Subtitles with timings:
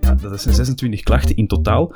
[0.00, 1.94] Ja, dat zijn 26 klachten in totaal.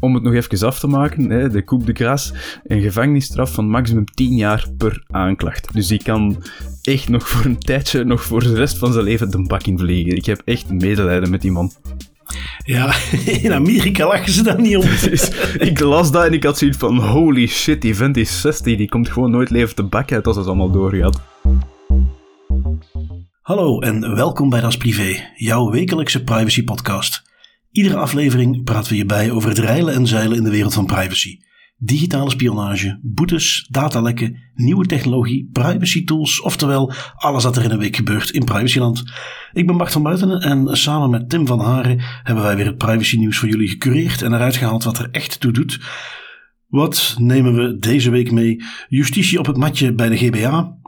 [0.00, 2.32] Om het nog even af te maken, hè, de Coupe de Gras,
[2.64, 5.74] een gevangenisstraf van maximum 10 jaar per aanklacht.
[5.74, 6.42] Dus die kan
[6.82, 9.78] echt nog voor een tijdje, nog voor de rest van zijn leven de bak in
[9.78, 10.16] vliegen.
[10.16, 11.72] Ik heb echt medelijden met die man.
[12.64, 12.94] Ja,
[13.42, 14.82] in Amerika lachen ze daar niet om.
[15.10, 18.76] Dus ik las dat en ik had zoiets van, holy shit, die vent is 60,
[18.76, 21.20] die komt gewoon nooit levend de bak uit als het allemaal doorgaat.
[23.50, 27.22] Hallo en welkom bij Das Privé, jouw wekelijkse privacy podcast.
[27.70, 30.86] Iedere aflevering praten we je bij over het reilen en zeilen in de wereld van
[30.86, 31.38] privacy.
[31.76, 37.96] Digitale spionage, boetes, datalekken, nieuwe technologie, privacy tools, oftewel alles wat er in een week
[37.96, 39.04] gebeurt in privacyland.
[39.52, 42.78] Ik ben Bart van Buitenen en samen met Tim van Haren hebben wij weer het
[42.78, 45.80] privacy nieuws voor jullie gecureerd en eruit gehaald wat er echt toe doet.
[46.66, 48.62] Wat nemen we deze week mee?
[48.88, 50.78] Justitie op het matje bij de GBA,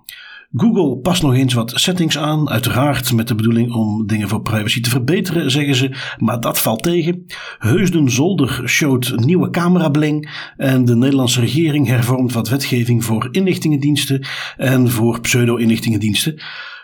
[0.57, 4.81] Google past nog eens wat settings aan, uiteraard met de bedoeling om dingen voor privacy
[4.81, 7.27] te verbeteren, zeggen ze, maar dat valt tegen.
[7.59, 14.91] Heusden Zolder showt nieuwe camerabling en de Nederlandse regering hervormt wat wetgeving voor inlichtingendiensten en
[14.91, 16.41] voor pseudo-inlichtingendiensten.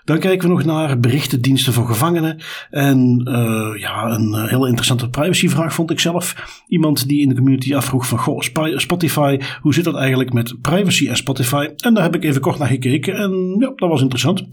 [0.09, 2.39] Dan kijken we nog naar berichtendiensten voor gevangenen.
[2.71, 6.35] En uh, ja, een uh, heel interessante privacyvraag vond ik zelf.
[6.69, 8.41] Iemand die in de community afvroeg van, goh,
[8.77, 11.69] Spotify, hoe zit dat eigenlijk met privacy en Spotify?
[11.77, 14.49] En daar heb ik even kort naar gekeken en ja, dat was interessant.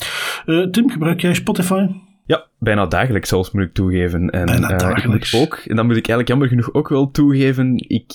[0.45, 1.87] Uh, Tim, gebruik jij Spotify?
[2.25, 4.29] Ja, bijna dagelijks zelfs moet ik toegeven.
[4.29, 5.33] En, bijna dagelijks.
[5.33, 8.13] Ik ook, en dan moet ik eigenlijk jammer genoeg ook wel toegeven, ik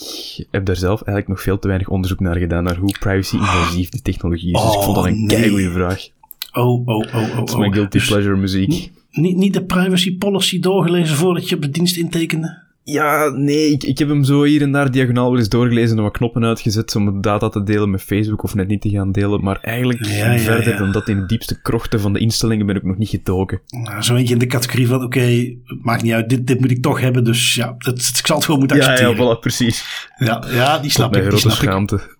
[0.51, 4.01] heb daar zelf eigenlijk nog veel te weinig onderzoek naar gedaan, naar hoe privacy-invasief die
[4.01, 4.59] technologie is.
[4.59, 5.37] Oh, dus ik vond dat een nee.
[5.37, 6.09] keigoede vraag.
[6.53, 7.35] Oh, oh, oh, oh.
[7.35, 8.91] Dat is mijn guilty Dus pleasure muziek.
[9.11, 12.69] Niet, niet de privacy policy doorgelezen voordat je op de dienst intekende?
[12.83, 16.03] Ja, nee, ik, ik heb hem zo hier en daar diagonaal wel eens doorgelezen en
[16.03, 19.43] wat knoppen uitgezet om data te delen met Facebook of net niet te gaan delen.
[19.43, 20.77] Maar eigenlijk Ja, ja, verder ja.
[20.79, 23.61] dan dat in de diepste krochten van de instellingen ben ik nog niet getogen.
[23.67, 26.81] Nou, zo eentje in de categorie van, oké, maakt niet uit, dit, dit moet ik
[26.81, 29.35] toch hebben, dus ja, dat, ik zal het gewoon moeten Ja, ja, accepteren.
[29.35, 30.07] voilà, precies.
[30.17, 32.19] Ja, ja, die snap ik, die grote snap ik.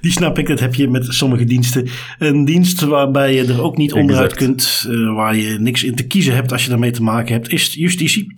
[0.00, 1.88] Die snap ik, dat heb je met sommige diensten.
[2.18, 4.44] Een dienst waarbij je er ook niet onderuit Exact.
[4.44, 7.52] kunt, eh, waar je niks in te kiezen hebt als je daarmee te maken hebt,
[7.52, 8.34] is justitie.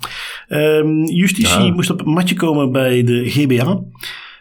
[0.49, 1.72] Ehm, justitie Ja.
[1.72, 3.81] moest op het matje komen bij de GBA.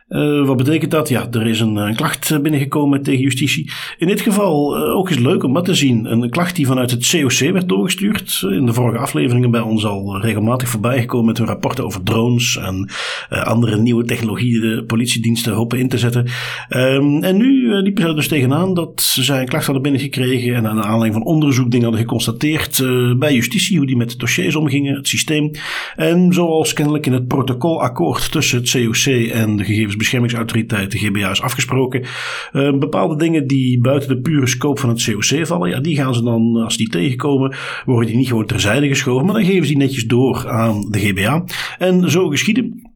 [0.07, 1.09] Eh, wat betekent dat?
[1.09, 3.71] Ja, er is een, een klacht eh, binnengekomen tegen justitie.
[3.97, 6.11] In dit geval eh, ook eens leuk om dat te zien.
[6.11, 8.39] Een klacht die vanuit het COC werd doorgestuurd.
[8.41, 12.57] In de vorige afleveringen bij ons al regelmatig voorbij gekomen met hun rapporten over drones
[12.57, 12.89] en
[13.29, 16.25] eh, andere nieuwe technologieën de politiediensten hopen in te zetten.
[16.69, 20.55] Ehm, en nu eh, liepen ze er dus tegenaan dat zij een klacht hadden binnengekregen
[20.55, 24.17] en aan aanleiding van onderzoek dingen hadden geconstateerd eh, bij justitie, hoe die met de
[24.17, 25.51] dossiers omgingen, het systeem.
[25.95, 29.65] En zoals kennelijk in het protocolakkoord tussen het COC en de
[30.03, 32.03] gegevensbeschermingsautoriteit, de GBA, is afgesproken,
[32.51, 36.13] eh, bepaalde dingen die buiten de pure scope van het COC vallen, ja, die gaan
[36.13, 39.73] ze dan, als die tegenkomen, worden die niet gewoon terzijde geschoven, maar dan geven ze
[39.73, 41.43] die netjes door aan de GBA.
[41.77, 42.93] En zo geschieden.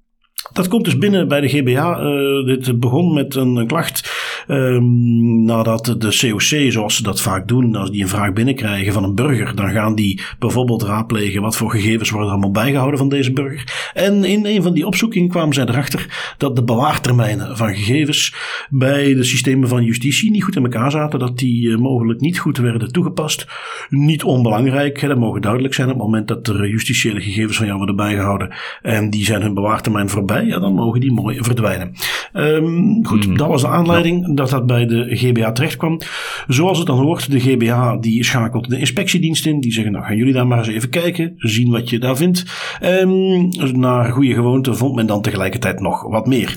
[0.54, 2.00] Dat komt dus binnen bij de GBA.
[2.00, 4.19] Eh, dit begon met een klacht
[4.50, 9.04] ehm, nadat de COC, zoals ze dat vaak doen, als die een vraag binnenkrijgen van
[9.04, 13.34] een burger, dan gaan die bijvoorbeeld raadplegen wat voor gegevens worden allemaal bijgehouden van deze
[13.34, 13.92] burger.
[13.94, 18.36] En in een van die opzoekingen kwamen zij erachter dat de bewaartermijnen van gegevens
[18.70, 22.40] bij de systemen van justitie niet goed in elkaar zaten, dat die eh, mogelijk niet
[22.40, 23.48] goed werden toegepast.
[23.90, 27.66] Niet onbelangrijk, hè, dat mogen duidelijk zijn op het moment dat er justitiële gegevens van
[27.66, 31.92] jou worden bijgehouden en die zijn hun bewaartermijn voorbij, ja, dan mogen die mooi verdwijnen.
[32.34, 33.38] Ehm, goed, Mhm.
[33.38, 36.00] dat was de aanleiding dat dat bij de GBA terecht kwam.
[36.48, 39.60] Zoals het dan hoort, de GBA die schakelt de inspectiedienst in.
[39.60, 42.44] Die zeggen, nou gaan jullie daar maar eens even kijken, zien wat je daar vindt.
[42.80, 46.56] En naar goede gewoonte vond men dan tegelijkertijd nog wat meer.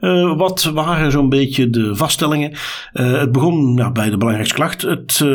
[0.00, 2.52] Eh, wat waren zo'n beetje de vaststellingen?
[2.92, 5.28] Eh, het begon nou, bij de belangrijkste klacht, het, eh,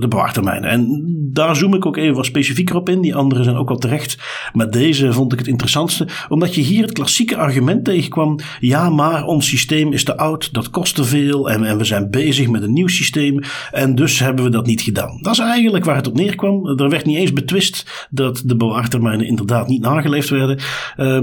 [0.00, 0.70] de bewaartermijnen.
[0.70, 3.00] En daar zoom ik ook even wat specifieker op in.
[3.00, 4.18] Die andere zijn ook wel terecht.
[4.52, 6.08] Maar deze vond ik het interessantste.
[6.28, 8.38] Omdat je hier het klassieke argument tegenkwam.
[8.60, 10.52] Ja, maar ons systeem is te oud.
[10.52, 11.50] Dat kost te veel.
[11.50, 13.40] En, en we zijn bezig met een nieuw systeem.
[13.70, 15.18] En dus hebben we dat niet gedaan.
[15.20, 16.66] Dat is eigenlijk waar het op neerkwam.
[16.66, 20.58] Er werd niet eens betwist dat de bewaartermijnen inderdaad niet nageleefd werden.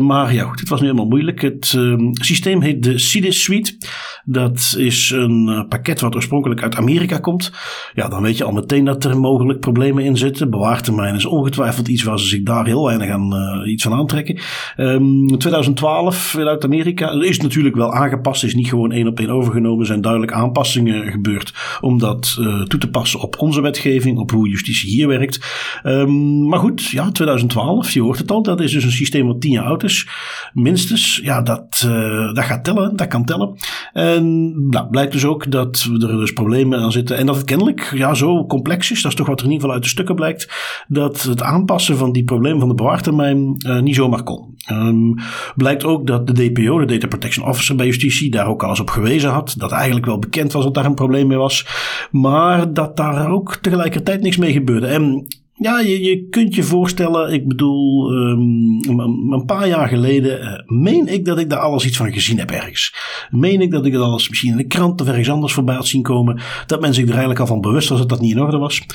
[0.05, 1.41] Maar ja, goed, het was nu helemaal moeilijk.
[1.41, 3.77] Het eh, systeem heet de CIDIS Suite.
[4.25, 7.51] Dat is een eh, pakket wat oorspronkelijk uit Amerika komt.
[7.93, 10.49] Ja, dan weet je al meteen dat er mogelijk problemen in zitten.
[10.49, 14.39] Bewaartermijn is ongetwijfeld iets waar ze zich daar heel weinig aan eh, iets van aantrekken.
[14.75, 17.11] Ehm 2012 weer uit Amerika.
[17.11, 18.43] Er is natuurlijk wel aangepast.
[18.43, 19.79] is niet gewoon één op één overgenomen.
[19.79, 24.31] Er zijn duidelijk aanpassingen gebeurd om dat eh, toe te passen op onze wetgeving, op
[24.31, 25.39] hoe justitie hier werkt.
[25.83, 28.43] Ehm, maar goed, ja, 2012, je hoort het al.
[28.43, 30.07] Dat is dus een systeem wat tien jaar oud is.
[30.53, 33.55] Minstens, ja, dat, eh, dat gaat dat kan tellen.
[33.93, 37.17] En nou, blijkt dus ook dat er dus problemen aan zitten.
[37.17, 39.61] En dat het kennelijk ja, zo complex is, dat is toch wat er in ieder
[39.61, 40.49] geval uit de stukken blijkt,
[40.87, 44.57] dat het aanpassen van die problemen van de bewaartermijn uh, niet zomaar kon.
[44.71, 45.15] Um,
[45.55, 48.79] blijkt ook dat de DPO, de Data Protection Officer bij justitie, daar ook al eens
[48.79, 49.55] op gewezen had.
[49.57, 51.65] Dat eigenlijk wel bekend was dat daar een probleem mee was.
[52.11, 54.87] Maar dat daar ook tegelijkertijd niks mee gebeurde.
[54.87, 55.27] En
[55.59, 61.25] ja, je, kunt je voorstellen, ik bedoel, um, een paar jaar geleden uh, meen ik
[61.25, 62.93] dat ik daar alles iets van gezien heb ergens.
[63.29, 65.87] Meen ik dat ik het alles misschien in de krant of ergens anders voorbij had
[65.87, 66.39] zien komen.
[66.65, 68.85] Dat men zich er eigenlijk al van bewust was dat dat niet in orde was.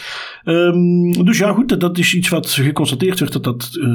[0.44, 3.88] Um, dus ja, goed, dat is iets wat geconstateerd werd dat dat uh,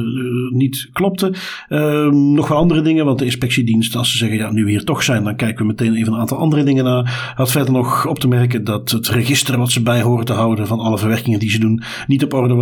[0.51, 1.33] niet klopte.
[1.69, 4.83] Um, nog wel andere dingen, want de inspectiedienst, als ze zeggen ja, nu we hier
[4.83, 7.33] toch zijn, dan kijken we meteen even een aantal andere dingen naar.
[7.35, 10.67] Had verder nog op te merken dat het register wat ze bij horen te houden
[10.67, 12.57] van alle verwerkingen die ze doen, niet op orde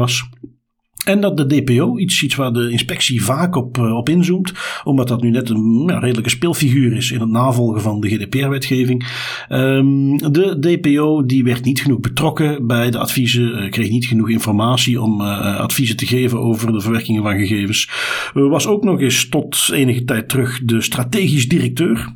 [1.07, 4.53] En dat de DPO, iets, iets waar de inspectie vaak op, uh, op inzoomt,
[4.83, 9.07] omdat dat nu net een redelijke speelfiguur is in het navolgen van de GDPR-wetgeving.
[9.49, 14.29] Um, de DPO die werd niet genoeg betrokken bij de adviezen, uh, kreeg niet genoeg
[14.29, 17.89] informatie om uh, adviezen te geven over de verwerkingen van gegevens.
[18.33, 22.11] was ook nog eens tot enige tijd terug de strategisch directeur.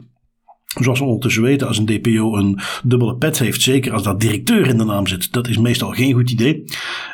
[0.79, 4.67] Zoals we ondertussen weten, als een DPO een dubbele pet heeft, zeker als dat directeur
[4.67, 6.63] in de naam zit, dat is meestal geen goed idee.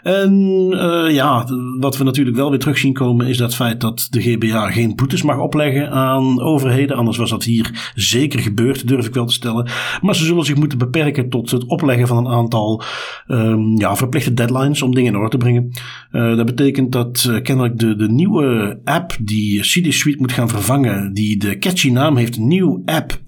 [0.03, 0.33] En
[0.71, 1.47] uh, ja,
[1.79, 4.95] wat we natuurlijk wel weer terug zien komen, is dat feit dat de GBA geen
[4.95, 6.97] boetes mag opleggen aan overheden.
[6.97, 9.69] Anders was dat hier zeker gebeurd, durf ik wel te stellen.
[10.01, 12.83] Maar ze zullen zich moeten beperken tot het opleggen van een aantal
[13.27, 15.71] um, ja, verplichte deadlines om dingen in orde te brengen.
[16.11, 20.49] Uh, dat betekent dat uh, kennelijk de, de nieuwe app die CD Suite moet gaan
[20.49, 23.19] vervangen, die de catchy naam heeft, Nieuw App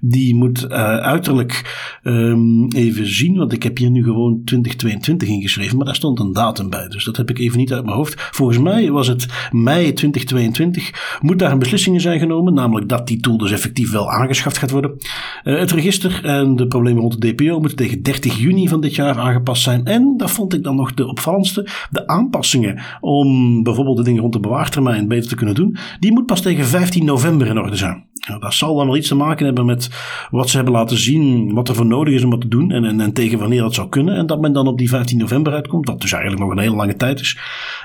[0.00, 5.76] die moet uh, uiterlijk um, even zien, want ik heb hier nu gewoon 2022 ingeschreven,
[5.76, 6.88] maar daar stond een datum bij.
[6.88, 8.28] Dus dat heb ik even niet uit mijn hoofd.
[8.30, 11.18] Volgens mij was het mei 2022.
[11.20, 14.58] Moet daar een beslissing in zijn genomen, namelijk dat die tool dus effectief wel aangeschaft
[14.58, 14.96] gaat worden.
[15.44, 18.94] Uh, het register en de problemen rond de DPO moeten tegen 30 juni van dit
[18.94, 19.84] jaar aangepast zijn.
[19.84, 21.68] En dat vond ik dan nog de opvallendste.
[21.90, 26.26] De aanpassingen om bijvoorbeeld de dingen rond de bewaartermijn beter te kunnen doen, die moet
[26.26, 28.07] pas tegen 15 november in orde zijn.
[28.40, 29.90] Dat zal dan wel iets te maken hebben met
[30.30, 32.84] wat ze hebben laten zien, wat er voor nodig is om wat te doen en,
[32.84, 34.16] en, en, tegen wanneer dat zou kunnen.
[34.16, 36.74] En dat men dan op die 15 november uitkomt, dat dus eigenlijk nog een hele
[36.74, 37.38] lange tijd is.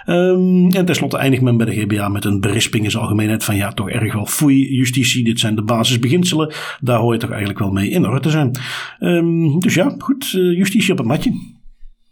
[0.05, 3.55] Um, en tenslotte eindigt men bij de GBA met een berisping in zijn algemeenheid van
[3.55, 7.59] ja, toch erg wel foei justitie, dit zijn de basisbeginselen, daar hoor je toch eigenlijk
[7.59, 8.51] wel mee in orde te zijn.
[8.99, 11.61] Um, dus ja, goed, uh, justitie op het matje.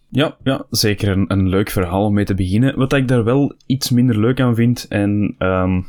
[0.09, 2.77] Ja, ja zeker een, een leuk verhaal om mee te beginnen.
[2.77, 5.85] Wat ik daar wel iets minder leuk aan vind, en um,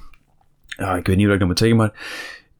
[0.76, 1.92] ja, ik weet niet wat ik dat moet zeggen, maar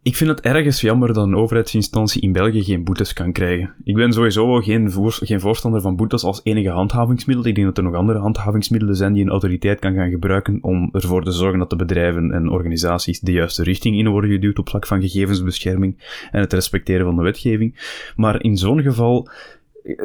[0.05, 3.75] ik vind het ergens jammer dat een overheidsinstantie in België geen boetes kan krijgen.
[3.85, 7.47] Ik ben sowieso geen, geen voorstander van boetes als enige handhavingsmiddel.
[7.47, 10.89] Ik denk dat er nog andere handhavingsmiddelen zijn die een autoriteit kan gaan gebruiken om
[10.93, 14.69] ervoor te zorgen dat de bedrijven en organisaties de juiste richting in worden geduwd op
[14.69, 15.97] vlak van gegevensbescherming
[16.31, 18.01] en het respecteren van de wetgeving.
[18.17, 19.29] Maar in zo'n geval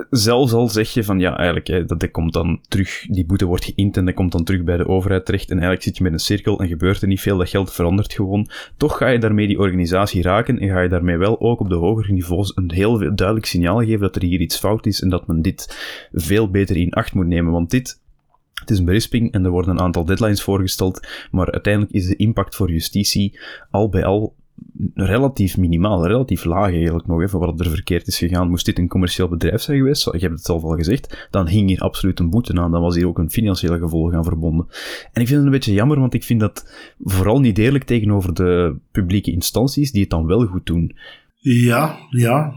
[0.10, 3.46] zelfs al zeg je van ja, eigenlijk, hè, dat, dat komt dan terug, die boete
[3.46, 6.04] wordt geïnt en dat komt dan terug bij de overheid terecht en eigenlijk zit je
[6.04, 8.50] met een cirkel en gebeurt er niet veel, dat geld verandert gewoon.
[8.78, 11.76] Toch ga je daarmee die organisatie raken en ga je daarmee wel ook op de
[11.76, 15.28] hogere niveaus een heel duidelijk signaal geven dat er hier iets fout is en dat
[15.28, 15.78] men dit
[16.12, 18.02] veel beter in acht moet nemen, want dit
[18.60, 22.16] het is een berisping en er worden een aantal deadlines voorgesteld, maar uiteindelijk is de
[22.16, 23.40] impact voor justitie
[23.72, 24.36] al bij al
[24.94, 28.50] relatief minimaal, relatief laag eigenlijk nog, even wat er verkeerd is gegaan.
[28.50, 31.70] Moest dit een commercieel bedrijf zijn geweest, ik heb het zelf al gezegd, dan hing
[31.70, 32.72] hier absoluut een boete aan.
[32.72, 34.68] Dan was hier ook een financiële gevolg aan verbonden.
[35.12, 38.34] En ik vind het een beetje jammer, want ik vind dat vooral niet eerlijk tegenover
[38.34, 40.96] de publieke instanties die het dan wel goed doen.
[41.40, 42.54] Ja, ja,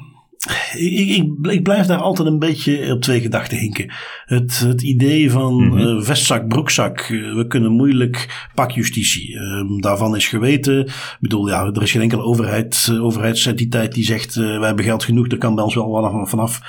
[0.76, 3.92] ik, ik, ik, blijf daar altijd een beetje op twee gedachten hinken.
[4.24, 6.04] Het, het idee van mm -hmm.
[6.04, 7.00] vestzak, broekzak.
[7.00, 9.34] Eh, we kunnen moeilijk pakjustitie.
[9.34, 10.78] Uh, daarvan is geweten.
[10.86, 15.04] Ik bedoel, ja, er is geen enkele overheid, uh, overheidsentiteit die zegt: wij hebben geld
[15.04, 16.30] genoeg, er kan bij ons wel vanaf.
[16.30, 16.60] vanaf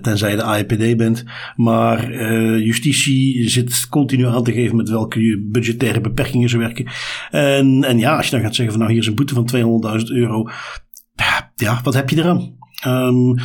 [0.00, 1.24] tenzij je de AIPD bent.
[1.56, 2.12] Maar
[2.58, 6.86] justitie zit continu aan te geven met welke budgettaire beperkingen ze werken.
[7.30, 9.50] En, en ja, als je dan gaat zeggen: van nou, hier is een boete van
[10.00, 10.50] 200.000 euro.
[11.54, 12.60] Ja, wat heb je eraan?
[12.84, 13.38] Um,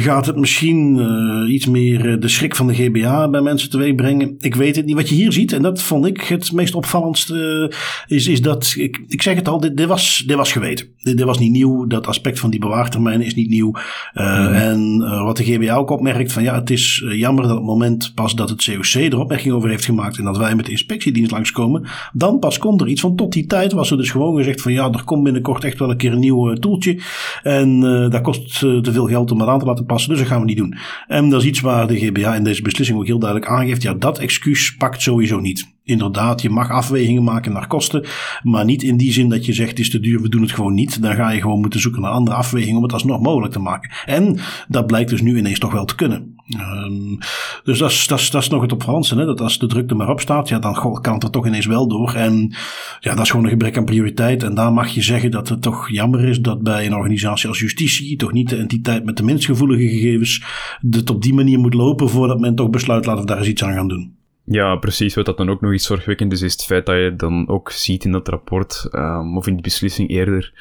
[0.00, 3.94] gaat het misschien uh, iets meer uh, de schrik van de GBA bij mensen teweeg
[3.94, 4.34] brengen.
[4.38, 4.94] Ik weet het niet.
[4.94, 7.70] Wat je hier ziet, en dat vond ik het meest opvallendste,
[8.08, 10.86] uh, is, is dat, ik, ik zeg het al, dit, dit, was, dit was geweten.
[10.98, 11.86] Dit, dit was niet nieuw.
[11.86, 13.70] Dat aspect van die bewaartermijnen is niet nieuw.
[14.14, 14.52] Mm.
[14.52, 18.12] En wat de GBA ook opmerkt, van ja, het is jammer dat op het moment
[18.14, 21.30] pas dat het COC er opmerking over heeft gemaakt en dat wij met de inspectiedienst
[21.30, 23.00] langskomen, dan pas komt er iets.
[23.00, 25.78] Van tot die tijd was er dus gewoon gezegd van ja, er komt binnenkort echt
[25.78, 27.00] wel een keer een nieuw toeltje.
[27.42, 30.40] En dat kost te veel geld om het aan te laten passen, dus dat gaan
[30.40, 30.76] we niet doen.
[31.06, 33.82] En dat is iets waar de GBA in deze beslissing ook heel duidelijk aangeeft.
[33.82, 35.74] Ja, dat excuus pakt sowieso niet.
[35.84, 38.04] inderdaad, je mag afwegingen maken naar kosten.
[38.42, 40.52] Maar niet in die zin dat je zegt: het is te duur, we doen het
[40.52, 41.02] gewoon niet.
[41.02, 43.90] Dan ga je gewoon moeten zoeken naar andere afwegingen om het alsnog mogelijk te maken.
[44.06, 44.38] En
[44.68, 46.35] dat blijkt dus nu ineens toch wel te kunnen.
[46.48, 47.18] Um,
[47.64, 49.16] dus dat is, nog het opvallendste.
[49.16, 49.24] Hè?
[49.24, 51.66] Dat als de druk er maar op staat, ja, dan kan het er toch ineens
[51.66, 52.14] wel door.
[52.14, 52.54] En
[53.00, 54.42] ja, dat is gewoon een gebrek aan prioriteit.
[54.42, 57.58] En daar mag je zeggen dat het toch jammer is dat bij een organisatie als
[57.58, 60.44] justitie, toch niet de entiteit met de minst gevoelige gegevens,
[60.90, 63.64] het op die manier moet lopen voordat men toch besluit laten we daar eens iets
[63.64, 64.14] aan gaan doen.
[64.44, 65.14] Ja, precies.
[65.14, 67.70] Wat dat dan ook nog iets zorgwekkend is, is het feit dat je dan ook
[67.70, 70.52] ziet in dat rapport, um, of in die beslissing eerder,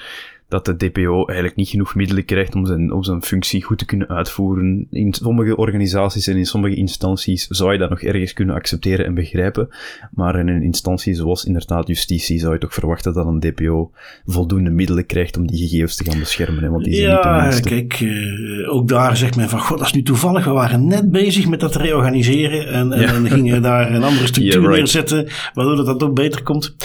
[0.47, 3.85] dat de DPO eigenlijk niet genoeg middelen krijgt om zijn, om zijn functie goed te
[3.85, 4.87] kunnen uitvoeren.
[4.91, 9.13] In sommige organisaties en in sommige instanties zou je dat nog ergens kunnen accepteren en
[9.13, 9.69] begrijpen.
[10.11, 13.91] Maar in een instantie zoals inderdaad justitie zou je toch verwachten dat een DPO
[14.25, 16.63] voldoende middelen krijgt om die gegevens te gaan beschermen.
[16.63, 16.69] Hè?
[16.69, 19.93] Want die zijn ja, niet kijk, uh, ook daar zegt men van, god, dat is
[19.93, 20.45] nu toevallig.
[20.45, 23.13] We waren net bezig met dat reorganiseren en, en, ja.
[23.13, 24.77] en gingen daar een andere structuur yeah, right.
[24.77, 26.75] neerzetten, waardoor dat ook beter komt.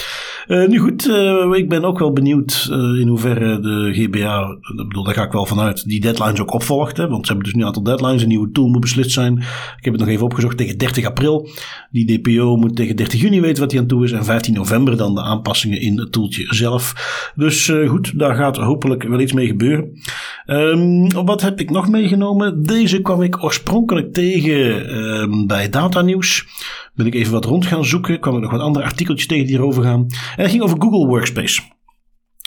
[0.49, 5.14] Uh, nu goed, uh, ik ben ook wel benieuwd in hoeverre de GBA, bedoel, daar
[5.14, 6.97] ga ik wel vanuit, die deadlines ook opvolgt.
[6.97, 8.23] Want ze hebben dus nu een aantal deadlines.
[8.23, 9.37] Een nieuwe tool moet beslist zijn.
[9.76, 11.49] Ik heb het nog even opgezocht tegen 30 april.
[11.90, 14.12] Die DPO moet tegen 30 juni weten wat hij aan toe is.
[14.12, 16.95] En 15 november dan de aanpassingen in het toeltje zelf.
[17.35, 19.99] Dus uh, goed, daar gaat hopelijk wel iets mee gebeuren.
[20.47, 22.62] Um, wat heb ik nog meegenomen?
[22.62, 26.47] Deze kwam ik oorspronkelijk tegen um, bij Data News.
[26.95, 28.21] Ben ik even wat rond gaan zoeken.
[28.21, 30.07] Kwam ik nog wat andere artikeltjes tegen die hierover gaan.
[30.37, 31.61] En het ging over Google Workspace.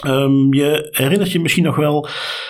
[0.06, 2.08] Um, je herinnert je misschien nog wel,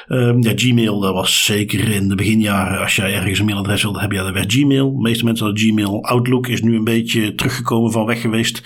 [0.08, 4.00] um, ja, Gmail, dat was zeker in de beginjaren, als jij ergens een mailadres wilde
[4.00, 4.94] hebben, ja, dat werd Gmail.
[4.94, 6.04] De meeste mensen hadden Gmail.
[6.04, 8.62] Outlook is nu een beetje teruggekomen van weg geweest.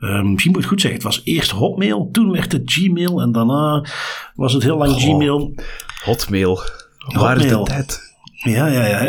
[0.00, 3.32] Um, misschien moet ik goed zeggen, het was eerst Hotmail, toen werd het Gmail en
[3.32, 3.84] daarna
[4.34, 5.54] was het heel lang oh, Gmail.
[6.04, 6.60] Hotmail,
[7.14, 8.15] waar is de tijd?
[8.36, 9.00] Ja, ja, ja.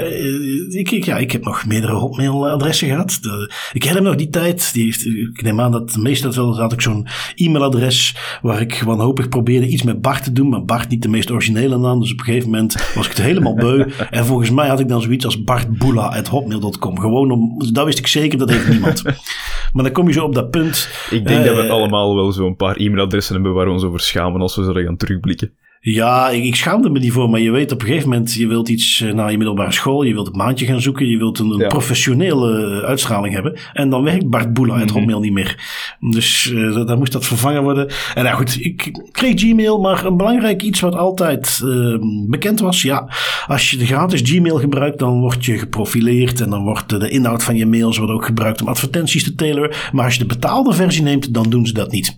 [0.69, 1.17] Ik, ik, ja.
[1.17, 3.17] ik heb nog meerdere hotmail-adressen gehad.
[3.22, 4.74] De, ik herinner nog die tijd.
[4.74, 4.88] Die,
[5.34, 9.84] ik neem aan dat meestal wel had ik zo'n e-mailadres waar ik wanhopig probeerde iets
[9.84, 12.00] met Bart te doen, maar Bart niet de meest originele naam.
[12.00, 13.86] Dus op een gegeven moment was ik het helemaal beu.
[14.10, 17.00] En volgens mij had ik dan zoiets als bartboela.hotmail.com.
[17.00, 19.03] Gewoon om, dat wist ik zeker, dat heeft niemand.
[19.74, 20.89] Maar dan kom je zo op dat punt.
[21.10, 23.84] Ik denk uh, dat we eh, allemaal wel zo'n paar e-mailadressen hebben waar we ons
[23.84, 25.51] over schamen als we zo gaan terugblikken.
[25.79, 28.48] Ja, ik, ik schaamde me niet voor, maar je weet op een gegeven moment, je
[28.48, 31.39] wilt iets uh, naar je middelbare school, je wilt een maandje gaan zoeken, je wilt
[31.39, 31.67] een, een ja.
[31.67, 33.57] professionele uitstraling hebben.
[33.74, 34.98] En dan werkt Bart Boela uit mm -hmm.
[34.98, 35.63] Hotmail niet meer.
[36.00, 37.89] Dus uh, dan moest dat vervangen worden.
[38.15, 42.81] En nou goed, ik kreeg Gmail, maar een belangrijk iets wat altijd uh, bekend was.
[42.81, 43.10] Ja,
[43.48, 47.43] als je de gratis Gmail gebruikt, dan word je geprofileerd en dan wordt de inhoud
[47.43, 49.75] van je mails wordt ook gebruikt om advertenties te tailoren.
[49.91, 52.17] Maar als je de betaalde versie neemt, dan doen ze dat niet.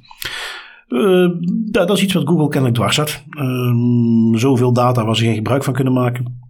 [0.89, 1.29] Uh,
[1.71, 3.23] dat, dat, is iets wat Google kennelijk dwars had.
[3.29, 6.47] Uh, zoveel data waar ze geen gebruik van kunnen maken.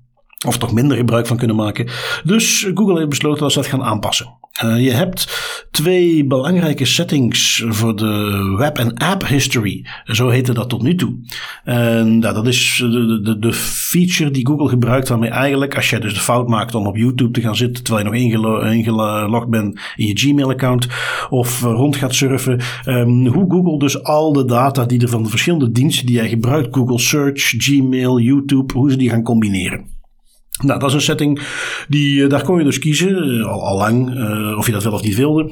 [0.47, 1.89] Of toch minder gebruik van kunnen maken.
[2.23, 4.38] Dus Google heeft besloten dat ze dat gaan aanpassen.
[4.63, 5.27] Uh, je hebt
[5.71, 9.85] twee belangrijke settings voor de web- en app history.
[10.03, 11.15] Zo heette dat tot nu toe.
[11.63, 15.99] En ja, dat is de, de, de, feature die Google gebruikt waarmee eigenlijk als jij
[15.99, 19.49] dus de fout maakt om op YouTube te gaan zitten terwijl je nog ingelo ingelogd
[19.49, 20.87] bent in je Gmail-account
[21.29, 22.59] of rond gaat surfen.
[22.85, 26.29] Um, hoe Google dus al de data die er van de verschillende diensten die jij
[26.29, 29.98] gebruikt, Google Search, Gmail, YouTube, hoe ze die gaan combineren.
[30.63, 31.41] Nou, dat is een setting
[31.87, 35.03] die, daar kon je dus kiezen, al, al lang, uh, of je dat wel of
[35.03, 35.51] niet wilde.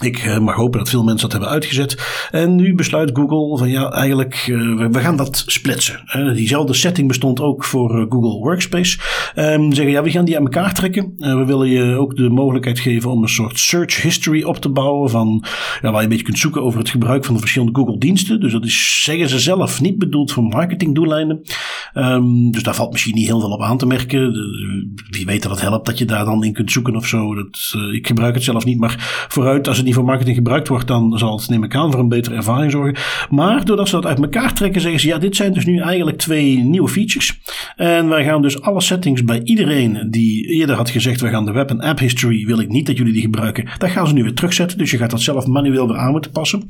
[0.00, 1.98] Ik mag hopen dat veel mensen dat hebben uitgezet.
[2.30, 6.00] En nu besluit Google van ja, eigenlijk, uh, we gaan dat splitsen.
[6.34, 8.98] Diezelfde setting bestond ook voor uh, Google Workspace.
[9.36, 11.12] Um, zeggen ja, we gaan die aan elkaar trekken.
[11.16, 15.10] we willen je ook de mogelijkheid geven om een soort search history op te bouwen.
[15.10, 15.44] Van,
[15.80, 18.40] ja, waar je een beetje kunt zoeken over het gebruik van de verschillende Google diensten.
[18.40, 21.40] Dus dat is, zeggen ze zelf, niet bedoeld voor marketingdoeleinden.
[21.94, 24.32] Um, dus daar valt misschien niet heel veel op aan te merken.
[25.10, 27.34] Wie weet dat het helpt dat je daar dan in kunt zoeken of zo.
[27.34, 30.86] Dat, ik gebruik het zelf niet, maar vooruit als het niet voor marketing gebruikt wordt,
[30.86, 32.96] dan zal het, neem ik aan, voor een betere ervaring zorgen.
[33.30, 36.18] Maar doordat ze dat uit elkaar trekken, zeggen ze: ja, dit zijn dus nu eigenlijk
[36.18, 37.40] twee nieuwe features.
[37.76, 41.52] En wij gaan dus alle settings bij iedereen die eerder had gezegd: we gaan de
[41.52, 43.68] web en app history, wil ik niet dat jullie die gebruiken.
[43.78, 44.78] Dat gaan ze nu weer terugzetten.
[44.78, 46.68] Dus je gaat dat zelf manueel weer aan moeten passen.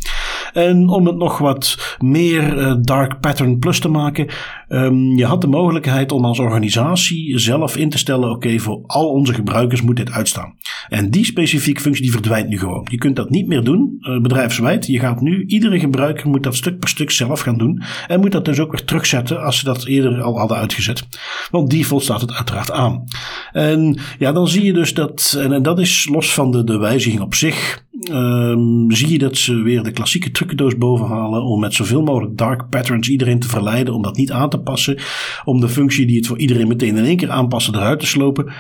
[0.53, 4.27] En om het nog wat meer uh, dark pattern plus te maken,
[4.69, 9.09] um, je had de mogelijkheid om als organisatie zelf in te stellen: oké, voor al
[9.09, 10.55] onze gebruikers moet dit uitstaan.
[10.89, 12.87] En die specifieke functie die verdwijnt nu gewoon.
[12.91, 14.87] Je kunt dat niet meer doen, uh, bedrijfswijd.
[14.87, 17.83] Je gaat nu, iedere gebruiker moet dat stuk per stuk zelf gaan doen.
[18.07, 21.07] En moet dat dus ook weer terugzetten als ze dat eerder al hadden uitgezet.
[21.51, 23.05] Want default staat het uiteraard aan.
[23.53, 27.23] En ja, dan zie je dus dat, en, dat is los van de, de wijziging
[27.23, 32.03] op zich, um, zie je dat ze weer de klassieke trucendoos bovenhalen om met zoveel
[32.03, 34.99] mogelijk dark patterns iedereen te verleiden om dat niet aan te passen.
[35.45, 38.53] Om de functie die het voor iedereen meteen in één keer aanpassen eruit te slopen.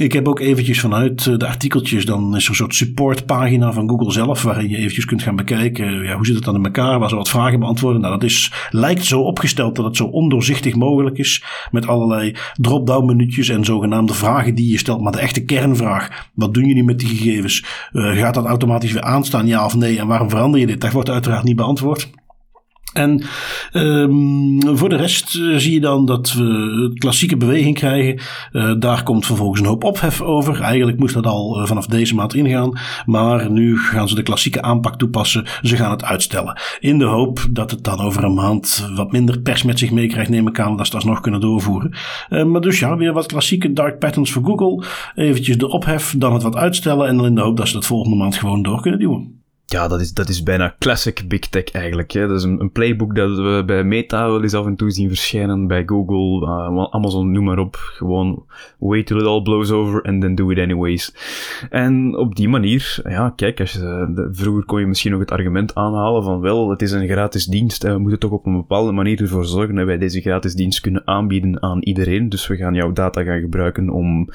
[0.00, 3.88] Ik heb ook eventjes vanuit eh, de artikeltjes, dan is er een soort supportpagina van
[3.88, 6.98] Google zelf, waarin je eventjes kunt gaan bekijken, ja, hoe zit het dan in elkaar,
[6.98, 8.00] waar ze wat vragen beantwoorden.
[8.00, 13.06] Nou, dat is, lijkt zo opgesteld dat het zo ondoorzichtig mogelijk is, met allerlei drop-down
[13.06, 15.00] minuutjes en zogenaamde vragen die je stelt.
[15.00, 17.64] Maar de echte kernvraag, wat doen jullie met die gegevens?
[17.92, 19.98] Uh, gaat dat automatisch weer aanstaan, ja of nee?
[19.98, 20.80] En waarom verander je dit?
[20.80, 22.10] Dat wordt uiteraard niet beantwoord.
[22.92, 23.22] En
[23.72, 28.20] um, voor de rest uh, zie je dan dat we klassieke beweging krijgen.
[28.52, 30.60] Uh, daar komt vervolgens een hoop ophef over.
[30.60, 32.78] Eigenlijk moest dat al uh, vanaf deze maand ingaan.
[33.06, 35.46] Maar nu gaan ze de klassieke aanpak toepassen.
[35.62, 36.60] Ze gaan het uitstellen.
[36.80, 40.30] In de hoop dat het dan over een maand wat minder pers met zich meekrijgt.
[40.30, 41.94] Neem ik aan dat ze dat nog kunnen doorvoeren.
[42.28, 44.84] maar dus ja, weer wat klassieke dark patterns voor Google.
[45.14, 47.08] Eventjes de ophef, dan het wat uitstellen.
[47.08, 49.39] En dan in de hoop dat ze dat volgende maand gewoon door kunnen duwen.
[49.72, 52.10] Ja, dat is, dat is bijna classic big tech eigenlijk.
[52.10, 52.26] Hè.
[52.26, 55.66] Dat is een, playbook dat we bij Meta wel eens af en toe zien verschijnen,
[55.66, 57.76] bij Google, uh, Amazon, noem maar op.
[57.76, 58.44] Gewoon
[58.78, 61.14] wait till it all blows over and then do it anyways.
[61.70, 65.74] En op die manier, ja, kijk, als je, vroeger kon je misschien nog het argument
[65.74, 68.92] aanhalen van wel, het is een gratis dienst en we moeten toch op een bepaalde
[68.92, 72.28] manier ervoor zorgen dat wij deze gratis dienst kunnen aanbieden aan iedereen.
[72.28, 74.28] Dus we gaan jouw data gaan gebruiken om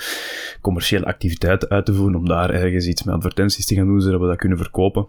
[0.61, 4.19] commerciële activiteiten uit te voeren, om daar ergens iets met advertenties te gaan doen, zodat
[4.19, 5.07] we dat kunnen verkopen.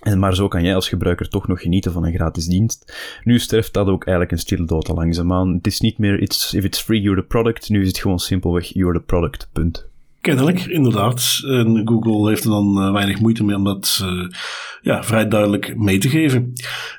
[0.00, 2.94] En maar zo kan jij als gebruiker toch nog genieten van een gratis dienst.
[3.24, 5.54] Nu sterft dat ook eigenlijk een stille dood al langzaamaan.
[5.54, 7.68] Het is niet meer it's, if it's free, you're the product.
[7.68, 9.48] Nu is het gewoon simpelweg you're the product.
[9.52, 9.88] Punt.
[10.20, 11.40] Kennelijk, inderdaad.
[11.42, 14.28] En Google heeft er dan uh, weinig moeite mee om dat uh,
[14.82, 16.52] ja, vrij duidelijk mee te geven.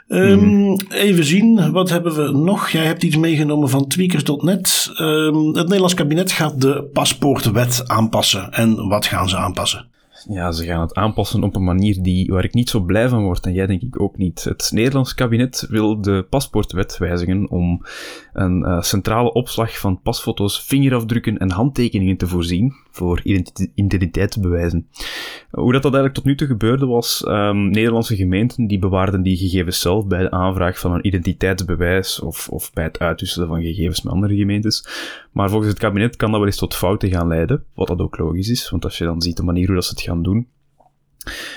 [0.07, 0.77] Um, mm.
[0.89, 2.69] Even zien, wat hebben we nog?
[2.69, 4.91] Jij hebt iets meegenomen van tweakers.net.
[4.99, 8.51] Um, het Nederlands kabinet gaat de paspoortwet aanpassen.
[8.51, 9.90] En wat gaan ze aanpassen?
[10.29, 13.23] Ja, ze gaan het aanpassen op een manier die, waar ik niet zo blij van
[13.23, 14.43] word en jij denk ik ook niet.
[14.43, 17.85] Het Nederlands kabinet wil de paspoortwet wijzigen om
[18.33, 23.21] een uh, centrale opslag van pasfoto's, vingerafdrukken en handtekeningen te voorzien voor
[23.75, 24.87] identiteitsbewijzen.
[25.51, 29.37] Hoe dat, dat eigenlijk tot nu toe gebeurde was, um, Nederlandse gemeenten die bewaarden die
[29.37, 34.01] gegevens zelf bij de aanvraag van een identiteitsbewijs of, of bij het uitwisselen van gegevens
[34.01, 34.85] met andere gemeentes.
[35.31, 38.17] Maar volgens het kabinet kan dat wel eens tot fouten gaan leiden, wat dat ook
[38.17, 40.47] logisch is, want als je dan ziet de manier hoe dat ze het gaan doen,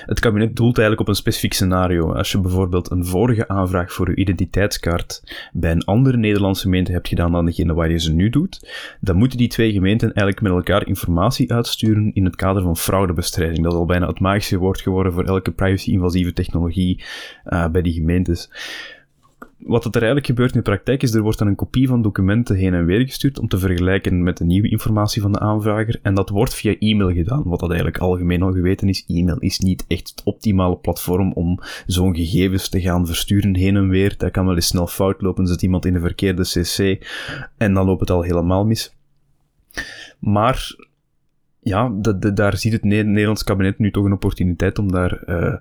[0.07, 2.13] het kabinet doelt eigenlijk op een specifiek scenario.
[2.13, 7.09] Als je bijvoorbeeld een vorige aanvraag voor je identiteitskaart bij een andere Nederlandse gemeente hebt
[7.09, 10.53] gedaan dan degene waar je ze nu doet, dan moeten die twee gemeenten eigenlijk met
[10.53, 13.63] elkaar informatie uitsturen in het kader van fraudebestrijding.
[13.63, 17.05] Dat is al bijna het magische woord geworden voor elke privacy-invasieve technologie
[17.47, 18.51] uh, bij die gemeentes
[19.67, 22.57] wat er eigenlijk gebeurt in de praktijk is, er wordt dan een kopie van documenten
[22.57, 25.99] heen en weer gestuurd om te vergelijken met de nieuwe informatie van de aanvrager.
[26.03, 29.05] En dat wordt via e-mail gedaan, wat dat eigenlijk algemeen al geweten is.
[29.07, 33.89] E-mail is niet echt het optimale platform om zo'n gegevens te gaan versturen heen en
[33.89, 34.15] weer.
[34.17, 37.07] Dat kan wel eens snel fout lopen, zit iemand in de verkeerde cc
[37.57, 38.95] en dan loopt het al helemaal mis.
[40.19, 40.77] Maar
[41.65, 41.89] ja,
[42.35, 45.55] daar ziet het Nederlands kabinet nu toch een opportuniteit om daar uh,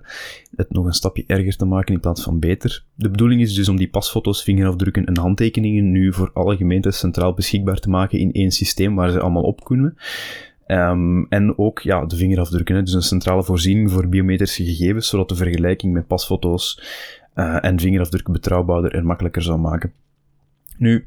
[0.56, 2.84] het nog een stapje erger te maken in plaats van beter.
[2.94, 7.34] De bedoeling is dus om die pasfoto's, vingerafdrukken en handtekeningen nu voor alle gemeentes centraal
[7.34, 9.96] beschikbaar te maken in één systeem waar ze allemaal op kunnen.
[10.66, 15.34] Um, en ook ja, de vingerafdrukken, dus een centrale voorziening voor biometrische gegevens, zodat de
[15.34, 16.82] vergelijking met pasfoto's
[17.34, 19.92] uh, en vingerafdrukken betrouwbaarder en makkelijker zou maken.
[20.78, 21.04] Nu,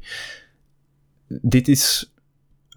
[1.28, 2.12] dit is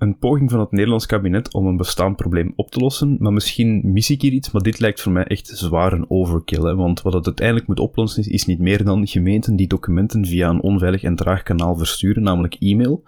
[0.02, 3.16] een poging van het Nederlands kabinet om een bestaand probleem op te lossen.
[3.20, 6.64] Maar misschien mis ik hier iets, maar dit lijkt voor mij echt zwaar een overkill.
[6.64, 6.76] Hè?
[6.76, 10.50] Want wat het uiteindelijk moet oplossen is, is niet meer dan gemeenten die documenten via
[10.50, 13.04] een onveilig en traag kanaal versturen, namelijk e-mail.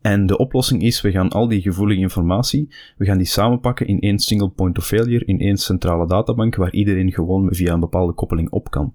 [0.00, 4.00] En de oplossing is, we gaan al die gevoelige informatie, we gaan die samenpakken in
[4.00, 8.12] één single point of failure, in één centrale databank, waar iedereen gewoon via een bepaalde
[8.12, 8.94] koppeling op kan.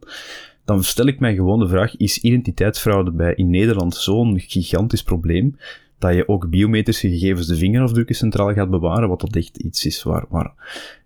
[0.66, 5.56] Dan stel ik mij gewoon de vraag, is identiteitsfraude bij in Nederland zo'n gigantisch probleem,
[6.02, 10.04] dat je ook biometrische gegevens, de vingerafdrukken centraal gaat bewaren, wat dat echt iets is
[10.04, 10.54] waar, waar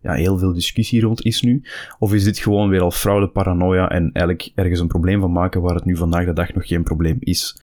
[0.01, 1.63] ja, heel veel discussie rond is nu?
[1.99, 5.61] Of is dit gewoon weer al fraude, paranoia en eigenlijk ergens een probleem van maken
[5.61, 7.55] waar het nu vandaag de dag nog geen probleem is?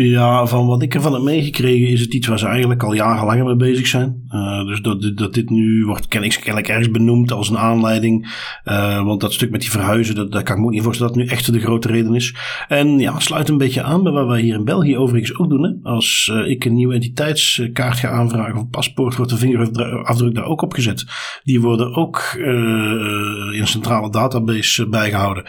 [0.00, 3.44] Ja, van wat ik ervan heb meegekregen is het iets waar ze eigenlijk al jarenlang
[3.44, 4.26] mee bezig zijn.
[4.30, 8.36] Uh, dus dat, dat dit nu wordt kennelijk ergens benoemd als een aanleiding.
[8.64, 11.22] Uh, want dat stuk met die verhuizen, dat, kan ik me ook niet voorstellen dat
[11.22, 12.34] nu echt de grote reden is.
[12.68, 15.62] En ja, sluit een beetje aan bij wat wij hier in België overigens ook doen.
[15.62, 15.90] Hè.
[15.90, 20.44] Als uh, ik een nieuwe entiteitskaart ga aanvragen of een paspoort, wordt de vingerafdruk daar
[20.44, 21.04] ook op gezet.
[21.44, 25.44] Die worden ook in een centrale database bijgehouden.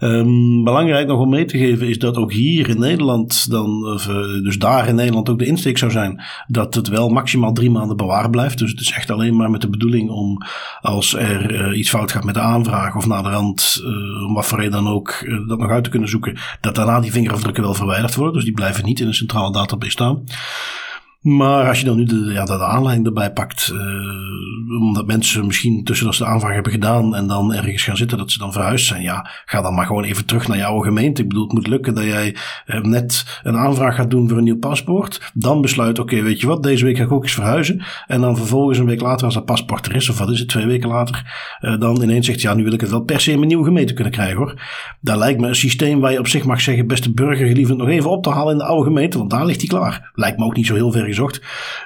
[0.00, 4.06] Um, belangrijk nog om mee te geven is dat ook hier in Nederland dan of,
[4.06, 7.70] uh, dus daar in Nederland ook de insteek zou zijn dat het wel maximaal drie
[7.70, 8.58] maanden bewaard blijft.
[8.58, 10.42] Dus het is echt alleen maar met de bedoeling om
[10.80, 14.34] als er uh, iets fout gaat met de aanvraag of naar de rand, uh, om
[14.34, 17.62] wat voor reden dan ook, dat nog uit te kunnen zoeken, dat daarna die vingerafdrukken
[17.62, 18.34] wel verwijderd worden.
[18.34, 20.24] Dus die blijven niet in een centrale database staan.
[21.20, 26.14] Maar als je dan nu de, ja, aanleiding erbij pakt, uh, omdat mensen misschien tussen
[26.14, 29.02] ze de aanvraag hebben gedaan en dan ergens gaan zitten, dat ze dan verhuisd zijn,
[29.02, 31.22] ja, ga dan maar gewoon even terug naar jouw gemeente.
[31.22, 34.44] Ik bedoel, het moet lukken dat jij uh, net een aanvraag gaat doen voor een
[34.44, 35.30] nieuw paspoort.
[35.34, 37.82] Dan besluit, oké, weet je wat, deze week ga ik ook eens verhuizen.
[38.06, 40.48] En dan vervolgens een week later, als dat paspoort er is, of wat is het,
[40.48, 43.30] twee weken later, uh, dan ineens zegt, ja, nu wil ik het wel per se
[43.30, 44.62] in mijn nieuwe gemeente kunnen krijgen hoor.
[45.00, 47.88] Dat lijkt me een systeem waar je op zich mag zeggen, beste burger, geliefd nog
[47.88, 50.10] even op te halen in de oude gemeente, want daar ligt hij klaar.
[50.14, 51.07] Lijkt me ook niet zo heel ver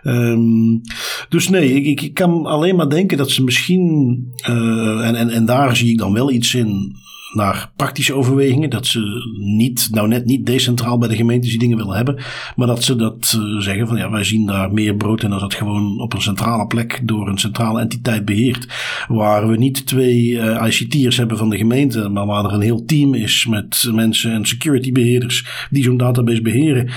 [0.02, 0.80] Um,
[1.28, 5.44] dus nee, ik, ik, kan alleen maar denken dat ze misschien, uh, en, en, en
[5.44, 6.96] daar zie ik dan wel iets in
[7.32, 8.70] naar praktische overwegingen.
[8.70, 12.22] Dat ze niet, nou net niet decentraal bij de gemeentes die dingen willen hebben.
[12.56, 15.42] Maar dat ze dat uh, zeggen van ja, wij zien daar meer brood in als
[15.42, 18.66] dat gewoon op een centrale plek door een centrale entiteit beheert.
[19.08, 22.84] Waar we niet twee uh, ICT'ers hebben van de gemeente, maar waar er een heel
[22.84, 26.90] team is met mensen en security beheerders die zo'n database beheren.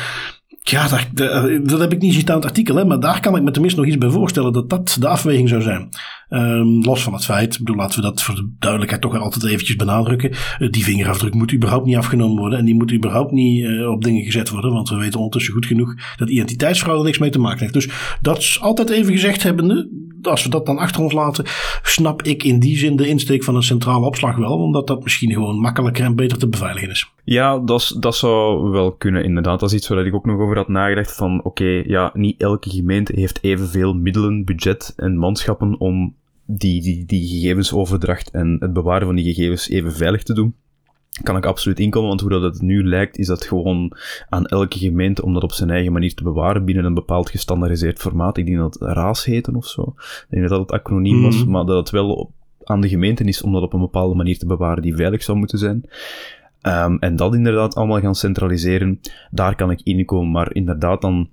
[0.67, 3.43] Ja, dat, dat, heb ik niet gezien aan het artikel, hè, maar daar kan ik
[3.43, 5.89] me tenminste nog iets bij voorstellen dat dat de afweging zou zijn.
[6.29, 9.75] Um, los van het feit, bedoel, laten we dat voor de duidelijkheid toch altijd eventjes
[9.75, 10.31] benadrukken.
[10.31, 14.03] Uh, die vingerafdruk moet überhaupt niet afgenomen worden en die moet überhaupt niet uh, op
[14.03, 17.59] dingen gezet worden, want we weten ondertussen goed genoeg dat identiteitsfraude niks mee te maken
[17.59, 17.73] heeft.
[17.73, 17.89] Dus
[18.21, 19.89] dat is altijd even gezegd hebbende,
[20.21, 21.45] als we dat dan achter ons laten,
[21.83, 25.31] snap ik in die zin de insteek van een centrale opslag wel, omdat dat misschien
[25.31, 27.13] gewoon makkelijker en beter te beveiligen is.
[27.25, 29.59] Ja, dat, dat zou wel kunnen, inderdaad.
[29.59, 31.15] Dat is iets waar ik ook nog over had nagedacht.
[31.15, 37.05] Van oké, ja, niet elke gemeente heeft evenveel middelen, budget en manschappen om die, die,
[37.05, 40.55] die gegevensoverdracht en het bewaren van die gegevens even veilig te doen
[41.23, 43.91] kan ik absoluut inkomen, want hoe dat het nu lijkt, is dat gewoon
[44.29, 47.99] aan elke gemeente om dat op zijn eigen manier te bewaren binnen een bepaald gestandardiseerd
[47.99, 48.37] formaat.
[48.37, 49.81] Ik denk dat het RAAS heten of zo.
[49.97, 51.51] Ik denk dat dat het acroniem was, mhm.
[51.51, 52.33] maar dat het wel
[52.63, 55.37] aan de gemeenten is om dat op een bepaalde manier te bewaren die veilig zou
[55.37, 55.83] moeten zijn.
[56.67, 58.99] Um, en dat inderdaad allemaal gaan centraliseren,
[59.31, 60.31] daar kan ik inkomen.
[60.31, 61.29] Maar inderdaad dan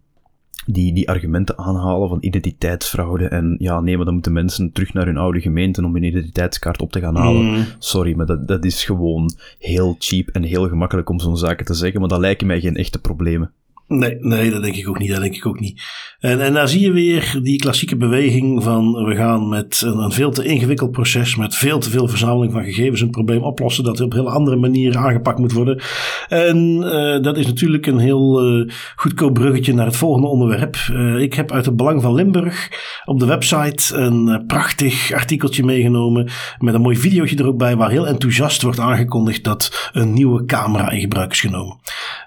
[0.66, 3.28] die, die argumenten aanhalen van identiteitsfraude.
[3.28, 6.80] En ja, nee, maar dan moeten mensen terug naar hun oude gemeente om hun identiteitskaart
[6.80, 7.44] op te gaan halen.
[7.44, 7.64] Mm.
[7.78, 11.74] Sorry, maar dat, dat is gewoon heel cheap en heel gemakkelijk om zo'n zaken te
[11.74, 12.00] zeggen.
[12.00, 13.52] Maar dat lijken mij geen echte problemen.
[13.98, 15.10] Nee, nee, dat denk ik ook niet.
[15.10, 15.82] Dat denk ik ook niet.
[16.20, 20.12] En, en daar zie je weer die klassieke beweging van we gaan met een, een,
[20.12, 24.00] veel te ingewikkeld proces, met veel te veel verzameling van gegevens, een probleem oplossen dat
[24.00, 25.82] op heel andere manieren aangepakt moet worden.
[26.28, 30.76] En uh, dat is natuurlijk een heel uh, goedkoop bruggetje naar het volgende onderwerp.
[30.92, 32.70] Uh, ik heb uit het Belang van Limburg
[33.04, 37.90] op de website een prachtig artikeltje meegenomen met een mooi videootje er ook bij waar
[37.90, 41.76] heel enthousiast wordt aangekondigd dat een nieuwe camera in gebruik is genomen.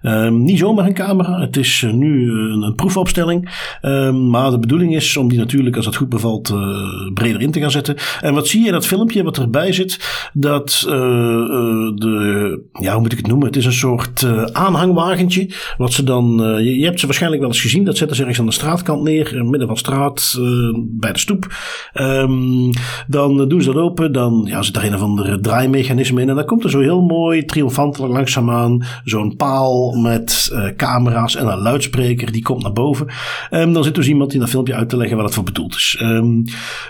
[0.01, 3.49] Ehm, niet zomaar een camera, het is eh, nu eh, een, proefopstelling.
[3.81, 7.51] Um, maar de bedoeling is om die natuurlijk, als het goed bevalt, uh, breder in
[7.51, 7.95] te gaan zetten.
[8.21, 10.23] En wat zie je in dat filmpje wat erbij zit?
[10.33, 13.47] Dat de, ja, hoe moet ik het noemen?
[13.47, 15.49] Het is een soort aanhangwagentje.
[15.77, 17.83] Wat ze dan, je, je, hebt ze waarschijnlijk wel eens gezien.
[17.83, 20.39] Dat zetten ze ergens aan de straatkant neer, in midden van straat,
[20.77, 21.47] bij de stoep.
[21.93, 22.69] Um,
[23.07, 24.11] dan doen ze dat open.
[24.11, 26.29] Dan ja, zit er een of ander draaimechanisme in.
[26.29, 31.61] En dan komt er zo heel mooi, triomfantelijk langzaamaan, zo'n paal met camera's en een
[31.61, 33.07] luidspreker die komt naar boven.
[33.51, 35.75] Um, dan zit dus iemand in dat filmpje uit te leggen wat het voor bedoeld
[35.75, 35.97] is.
[36.01, 36.43] Um,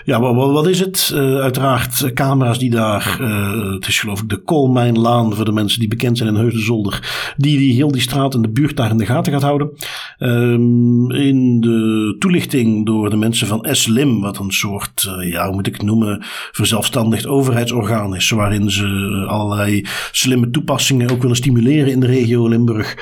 [0.04, 1.12] ja, wat, wat, is het?
[1.14, 5.78] Uh, uiteraard camera's die daar, uh, het is geloof ik de Koolmijnlaan voor de mensen
[5.78, 8.96] die bekend zijn in Heusden-Zolder, die, die heel die straat en de buurt daar in
[8.96, 9.70] de gaten gaat houden.
[10.18, 15.66] Um, in de toelichting door de mensen van SLIM, wat een soort, ja, hoe moet
[15.66, 18.86] ik het noemen, verzelfstandigd overheidsorgaan is, waarin ze
[19.28, 22.96] allerlei slimme toepassingen ook willen stimuleren in de regio Limburg.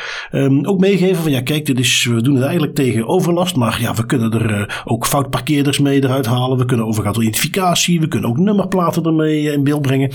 [0.63, 3.57] ook meegeven van ja, kijk, dit we doen het eigenlijk tegen overlast.
[3.57, 6.59] Maar ja, we kunnen er uh, ook foutparkeerders mee eruit halen.
[6.59, 8.01] We kunnen overgaan tot identificatie.
[8.01, 10.11] We kunnen ook nummerplaten ermee in beeld brengen.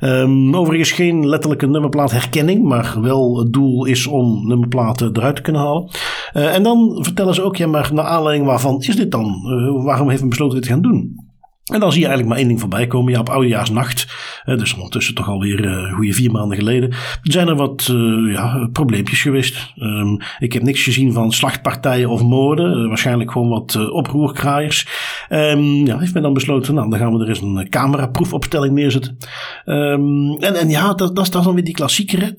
[0.00, 2.62] Um, overigens geen letterlijke nummerplaatherkenning.
[2.62, 5.90] Maar wel het doel is om nummerplaten eruit te kunnen halen.
[6.36, 9.42] Uh, en dan vertellen ze ook, ja, maar naar aanleiding waarvan is dit dan?
[9.84, 11.23] Waarom heeft men besloten dit te gaan doen?
[11.72, 13.12] En dan zie je eigenlijk maar één ding voorbij komen.
[13.12, 14.06] Ja, op oudejaarsnacht,
[14.44, 19.22] dus ondertussen toch alweer uh, goede vier maanden geleden, zijn er wat uh, ja, probleempjes
[19.22, 19.72] geweest.
[19.78, 22.82] Um, ik heb niks gezien van slachtpartijen of moorden.
[22.82, 24.86] Uh, waarschijnlijk gewoon wat uh, oproerkraaiers.
[25.28, 29.18] Um, ja, heeft men dan besloten, nou, dan gaan we er eens een cameraproefopstelling neerzetten.
[29.66, 32.34] Um, en, en ja, dat, dat is dan weer die klassieker.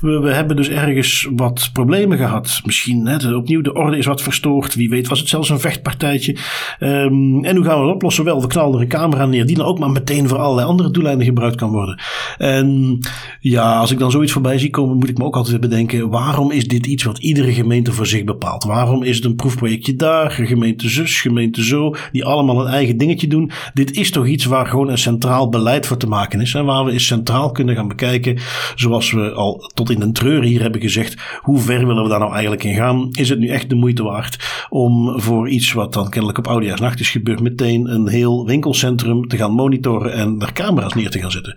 [0.00, 2.60] We, we, hebben dus ergens wat problemen gehad.
[2.64, 4.74] Misschien hè, opnieuw de orde is wat verstoord.
[4.74, 6.36] Wie weet was het zelfs een vechtpartijtje.
[6.78, 8.24] en hoe gaan we dat oplossen?
[8.24, 11.70] Wel, een camera neer die dan ook maar meteen voor allerlei andere doeleinden gebruikt kan
[11.70, 12.00] worden.
[12.38, 12.98] En
[13.40, 16.50] ja, als ik dan zoiets voorbij zie komen, moet ik me ook altijd bedenken, waarom
[16.50, 18.64] is dit iets wat iedere gemeente voor zich bepaalt?
[18.64, 23.26] Waarom is het een proefprojectje daar, gemeente zus, gemeente zo, die allemaal een eigen dingetje
[23.26, 23.50] doen?
[23.74, 26.54] Dit is toch iets waar gewoon een centraal beleid voor te maken is.
[26.54, 28.38] En waar we eens centraal kunnen gaan bekijken,
[28.74, 32.18] zoals we al tot in de treur hier hebben gezegd, hoe ver willen we daar
[32.18, 33.08] nou eigenlijk in gaan?
[33.12, 37.00] Is het nu echt de moeite waard om voor iets wat dan kennelijk op Oudejaarsnacht
[37.00, 41.30] is gebeurd, meteen een heel winkelcentrum te gaan monitoren en er camera's neer te gaan
[41.30, 41.56] zetten?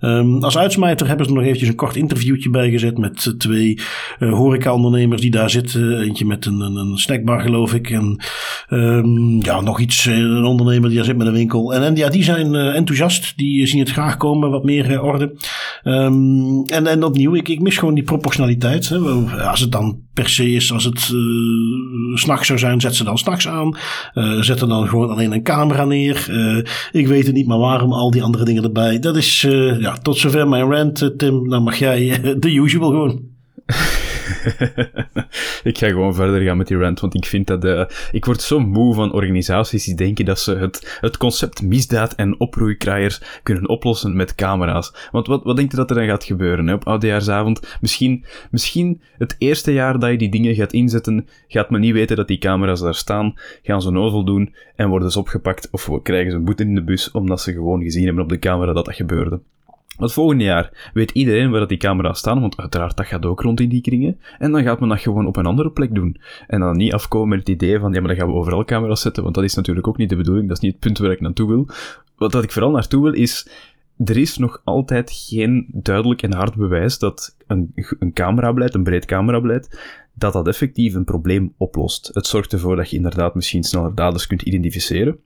[0.00, 3.78] Um, als uitsmijter hebben ze er nog eventjes een kort interviewtje bij gezet met twee
[4.18, 6.00] uh, horeca-ondernemers die daar zitten.
[6.00, 7.90] Eentje met een, een, snackbar, geloof ik.
[7.90, 8.20] En
[8.68, 11.74] um, ja, nog iets, eh, een ondernemer die daar zit met een winkel.
[11.74, 13.32] En, en ja, die zijn uh, enthousiast.
[13.36, 15.36] Die zien het graag komen, wat meer orde.
[15.84, 18.88] Um, en, en opnieuw, ik, ik mis gewoon die proportionaliteit.
[18.88, 18.98] Hè.
[19.48, 23.18] Als het dan per se is, als het uh, s'nachts zou zijn, zet ze dan
[23.18, 23.76] s'nachts aan.
[24.14, 26.26] Uh, zet er dan gewoon alleen een camera neer.
[26.30, 28.98] Uh, ik weet het niet, maar waarom al die andere dingen erbij?
[28.98, 29.40] Dat is,
[29.78, 31.48] ja, tot zover mijn rant, Tim.
[31.48, 33.20] Dan mag jij de usual gewoon.
[35.70, 37.64] ik ga gewoon verder gaan met die rant, want ik vind dat...
[37.64, 42.14] Uh, ik word zo moe van organisaties die denken dat ze het, het concept misdaad
[42.14, 44.92] en oproeikraaiers kunnen oplossen met camera's.
[45.10, 46.74] Want wat, wat denkt je dat er dan gaat gebeuren hè?
[46.74, 47.76] op oudejaarsavond?
[47.80, 52.16] Misschien, misschien het eerste jaar dat je die dingen gaat inzetten, gaat men niet weten
[52.16, 56.30] dat die camera's daar staan, gaan ze nozel doen en worden ze opgepakt of krijgen
[56.30, 58.84] ze een boete in de bus omdat ze gewoon gezien hebben op de camera dat
[58.84, 59.40] dat gebeurde.
[59.98, 63.40] Het volgende jaar weet iedereen waar dat die camera's staan, want uiteraard dat gaat ook
[63.40, 64.20] rond in die kringen.
[64.38, 66.16] En dan gaat men dat gewoon op een andere plek doen.
[66.46, 69.00] En dan niet afkomen met het idee van, ja, maar dan gaan we overal camera's
[69.00, 71.10] zetten, want dat is natuurlijk ook niet de bedoeling, dat is niet het punt waar
[71.10, 71.68] ik naartoe wil.
[72.16, 73.48] Wat ik vooral naartoe wil is,
[74.04, 79.04] er is nog altijd geen duidelijk en hard bewijs dat een, een camerabeleid, een breed
[79.04, 79.80] camerabeleid,
[80.14, 82.10] dat dat effectief een probleem oplost.
[82.12, 85.18] Het zorgt ervoor dat je inderdaad misschien sneller daders kunt identificeren,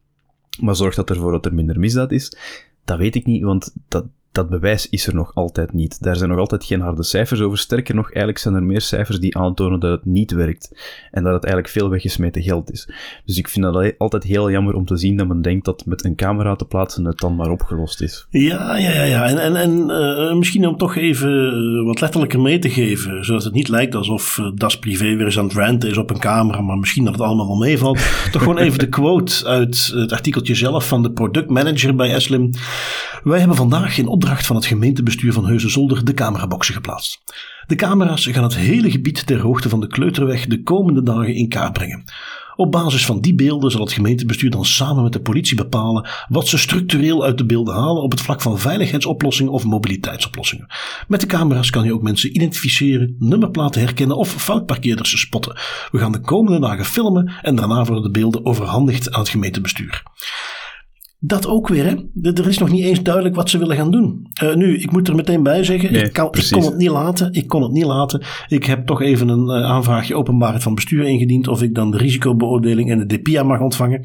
[0.60, 2.36] maar zorgt dat ervoor dat er minder misdaad is.
[2.84, 6.02] Dat weet ik niet, want dat, dat bewijs is er nog altijd niet.
[6.02, 7.58] Daar zijn nog altijd geen harde cijfers over.
[7.58, 10.70] Sterker nog, eigenlijk zijn er meer cijfers die aantonen dat het niet werkt.
[11.10, 12.88] En dat het eigenlijk veel weggesmeten geld is.
[13.24, 16.04] Dus ik vind dat altijd heel jammer om te zien dat men denkt dat met
[16.04, 18.26] een camera te plaatsen het dan maar opgelost is.
[18.30, 19.02] Ja, ja, ja.
[19.02, 19.26] ja.
[19.26, 23.24] En, en, en uh, misschien om toch even eh, wat letterlijker mee te geven.
[23.24, 26.10] Zodat het niet lijkt alsof uh, Das Privé weer eens aan het ranten is op
[26.10, 26.60] een camera.
[26.60, 28.00] Maar misschien dat het allemaal wel meevalt.
[28.32, 32.50] toch gewoon even de quote uit het artikeltje zelf van de productmanager bij Eslim.
[33.22, 37.22] Wij hebben vandaag in opdracht van het gemeentebestuur van Heusden-Zolder de cameraboxen geplaatst.
[37.66, 41.48] De camera's gaan het hele gebied ter hoogte van de Kleuterweg de komende dagen in
[41.48, 42.04] kaart brengen.
[42.56, 46.48] Op basis van die beelden zal het gemeentebestuur dan samen met de politie bepalen wat
[46.48, 50.66] ze structureel uit de beelden halen op het vlak van veiligheidsoplossingen of mobiliteitsoplossingen.
[51.08, 55.56] Met de camera's kan je ook mensen identificeren, nummerplaten herkennen of foutparkeerders spotten.
[55.90, 60.02] We gaan de komende dagen filmen en daarna worden de beelden overhandigd aan het gemeentebestuur.
[61.24, 61.94] Dat ook weer, hè?
[62.30, 64.26] Er is nog niet eens duidelijk wat ze willen gaan doen.
[64.42, 67.32] Uh, nu, ik moet er meteen bij zeggen, ik, kan, ik, kon het niet laten.
[67.32, 68.22] Ik kon het niet laten.
[68.48, 71.96] Ik heb toch even een uh, aanvraagje openbaarheid van bestuur ingediend of ik dan de
[71.96, 74.04] risicobeoordeling en de DPIA mag ontvangen.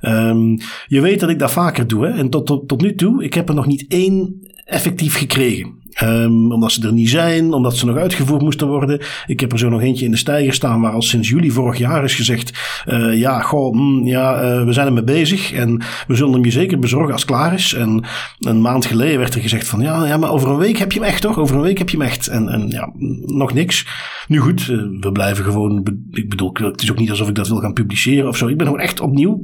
[0.00, 2.12] Um, je weet dat ik dat vaker doe, hè?
[2.12, 5.77] En tot, tot, tot nu toe, ik heb er nog niet één effectief gekregen.
[6.02, 9.00] Um, omdat ze er niet zijn, omdat ze nog uitgevoerd moesten worden.
[9.26, 11.78] Ik heb er zo nog eentje in de stijger staan waar al sinds juli vorig
[11.78, 16.14] jaar is gezegd: uh, ja, goh, mm, ja, uh, we zijn ermee bezig en we
[16.14, 17.74] zullen hem je zeker bezorgen als het klaar is.
[17.74, 18.04] En
[18.38, 21.00] een maand geleden werd er gezegd: van ja, ja, maar over een week heb je
[21.00, 21.38] hem echt toch?
[21.38, 22.28] Over een week heb je hem echt.
[22.28, 22.92] En, en ja,
[23.26, 23.86] nog niks.
[24.28, 25.86] Nu goed, uh, we blijven gewoon.
[26.10, 28.46] Ik bedoel, het is ook niet alsof ik dat wil gaan publiceren of zo.
[28.46, 29.42] Ik ben gewoon echt opnieuw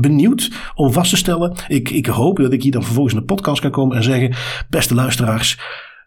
[0.00, 1.56] benieuwd om vast te stellen.
[1.68, 4.34] Ik, ik hoop dat ik hier dan vervolgens in de podcast kan komen en zeggen:
[4.68, 5.58] beste luisteraars,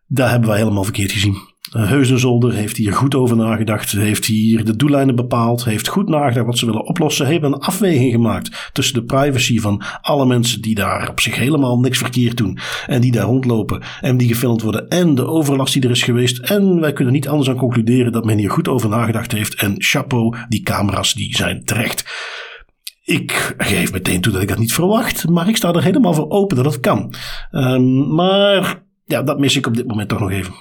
[0.08, 1.58] daar hebben wij helemaal verkeerd gezien.
[1.75, 6.45] Uh, Heusden-Zolder heeft hier goed over nagedacht, heeft hier de doellijnen bepaald, heeft goed nagedacht
[6.45, 10.75] wat ze willen oplossen, hebben een afweging gemaakt tussen de privacy van alle mensen die
[10.75, 14.88] daar op zich helemaal niks verkeerd doen en die daar rondlopen en die gefilmd worden
[14.88, 16.38] en de overlast die er is geweest.
[16.38, 19.75] En wij kunnen niet anders aan concluderen dat men hier goed over nagedacht heeft en
[19.78, 22.04] chapeau, die camera's die zijn terecht.
[23.10, 26.30] Ik geef meteen toe dat ik dat niet verwacht, maar ik sta er helemaal voor
[26.30, 27.13] open dat het kan.
[27.52, 30.54] Um, maar ja, dat mis ik op dit moment toch nog even.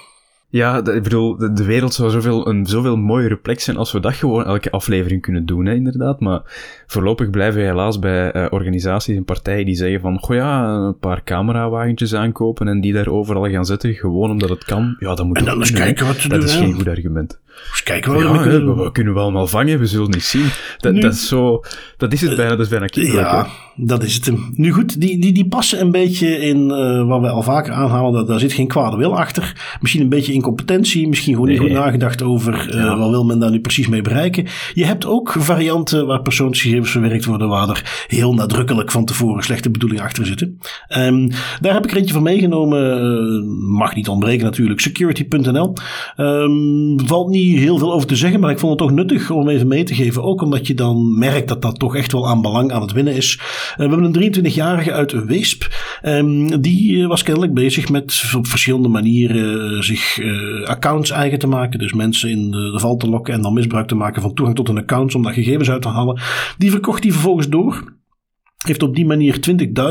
[0.51, 4.13] Ja, ik bedoel, de, wereld zou zoveel, een zoveel mooiere plek zijn als we dat
[4.13, 6.19] gewoon elke aflevering kunnen doen, hè, inderdaad.
[6.19, 6.41] Maar
[6.87, 10.97] voorlopig blijven we helaas bij uh, organisaties en partijen die zeggen van, goh ja, een
[10.97, 14.95] paar camerawagentjes aankopen en die daar overal gaan zetten, gewoon omdat het kan.
[14.99, 17.39] Ja, dan moet en dan eens kijken wat te Dat doen, is geen goed argument.
[17.71, 18.77] Dus kijken Ja, wat we kunnen doen.
[18.77, 20.49] we, we kunnen wel allemaal vangen, we zullen niet zien.
[20.77, 21.63] Dat, dat is zo...
[21.97, 23.27] Dat is het bijna, dat is bijna kinderlijk.
[23.27, 23.47] Ja.
[23.81, 24.25] Dat is het.
[24.25, 24.53] hem.
[24.55, 28.13] Nu goed, die, die, die passen een beetje in eh, wat we al vaker aanhalen.
[28.13, 29.77] Dat, daar zit geen kwade wil achter.
[29.81, 31.07] Misschien een beetje incompetentie.
[31.07, 34.45] Misschien gewoon niet goed nagedacht over eh, wat wil men daar nu precies mee bereiken.
[34.73, 37.47] Je hebt ook varianten waar persoonsgegevens verwerkt worden.
[37.49, 40.59] Waar er heel nadrukkelijk van tevoren slechte bedoelingen achter zitten.
[40.87, 41.29] Ehm,
[41.61, 42.77] daar heb ik er eentje van meegenomen.
[42.79, 44.79] eh, mag niet ontbreken natuurlijk.
[44.79, 45.73] Security.nl.
[46.15, 48.39] Ehm, valt niet heel veel over te zeggen.
[48.39, 50.23] Maar ik vond het toch nuttig om even mee te geven.
[50.23, 53.15] Ook omdat je dan merkt dat dat toch echt wel aan belang aan het winnen
[53.15, 53.39] is.
[53.71, 55.67] Eh, we hebben een 23-jarige uit Weesp.
[56.01, 60.19] Ehm, die eh, was kennelijk bezig met op verschillende manieren eh, zich
[60.65, 61.79] accounts eigen te maken.
[61.79, 64.57] Dus mensen in de, de val te lokken en dan misbruik te maken van toegang
[64.57, 66.19] tot hun accounts om daar gegevens uit te halen.
[66.57, 67.97] Die verkocht die vervolgens door.
[68.65, 69.39] Heeft op die manier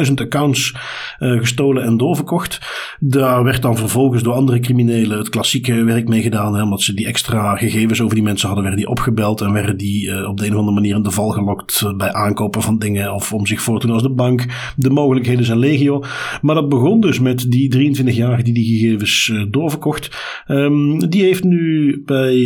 [0.06, 0.74] 20.000 accounts
[1.18, 2.60] eh, gestolen en doorverkocht.
[3.00, 6.54] Daar werd dan vervolgens door andere criminelen het klassieke werk mee gedaan.
[6.54, 9.76] Hè, omdat ze die extra gegevens over die mensen hadden, werden die opgebeld en werden
[9.76, 12.62] die eh, op de een of andere manier in de val gelokt eh, bij aankopen
[12.62, 14.46] van dingen of om zich voor te doen als de bank.
[14.76, 16.02] De mogelijkheden zijn legio.
[16.42, 20.10] Maar dat begon dus met die 23-jarige die die gegevens doorverkocht.
[20.46, 22.36] Ehm, die heeft nu bij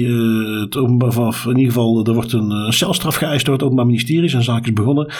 [0.60, 4.28] het openbaar, of in ieder geval, er wordt een celstraf geëist door het Openbaar Ministerie.
[4.28, 5.12] Zijn zaak is begonnen.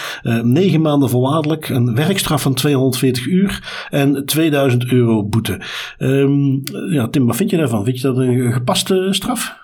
[0.43, 5.61] Negen maanden voorwaardelijk, een werkstraf van 240 uur en 2000 euro boete.
[5.97, 6.59] Ehm,
[6.93, 7.83] ja, Tim, wat vind je daarvan?
[7.83, 9.61] Vind je dat een gepaste straf?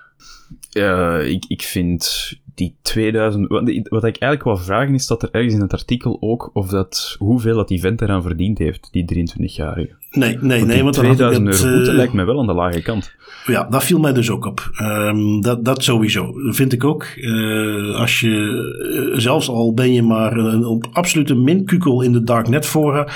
[0.69, 3.47] Ja, ik, ik vind die 2000...
[3.47, 6.67] Wat, wat ik eigenlijk wil vragen is dat er ergens in het artikel ook of
[6.67, 9.97] dat, hoeveel dat die vent eraan verdiend heeft, die 23-jarige.
[10.11, 10.83] Nee, nee, nee.
[10.83, 12.81] Want dan had ik 2000 het, euro boete eh, lijkt mij wel aan de lage
[12.81, 13.15] kant.
[13.45, 14.69] Ja, dat viel mij dus ook op.
[14.73, 16.33] Ehm, dat, dat sowieso.
[16.35, 17.03] Vind ik ook.
[17.03, 22.23] Eh, als je, eh, zelfs al ben je maar een, op absolute minkukel in de
[22.23, 23.07] darknet fora.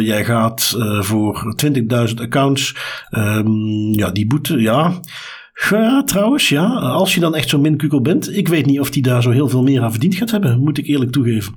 [0.00, 2.76] jij gaat voor 20.000 accounts.
[3.10, 4.92] ehm, ja, die boete, ja.
[5.70, 6.66] Ja, trouwens, ja.
[6.74, 8.36] Als je dan echt zo'n minkukel bent.
[8.36, 10.60] Ik weet niet of die daar zo heel veel meer aan verdiend gaat hebben.
[10.60, 11.54] Moet ik eerlijk toegeven.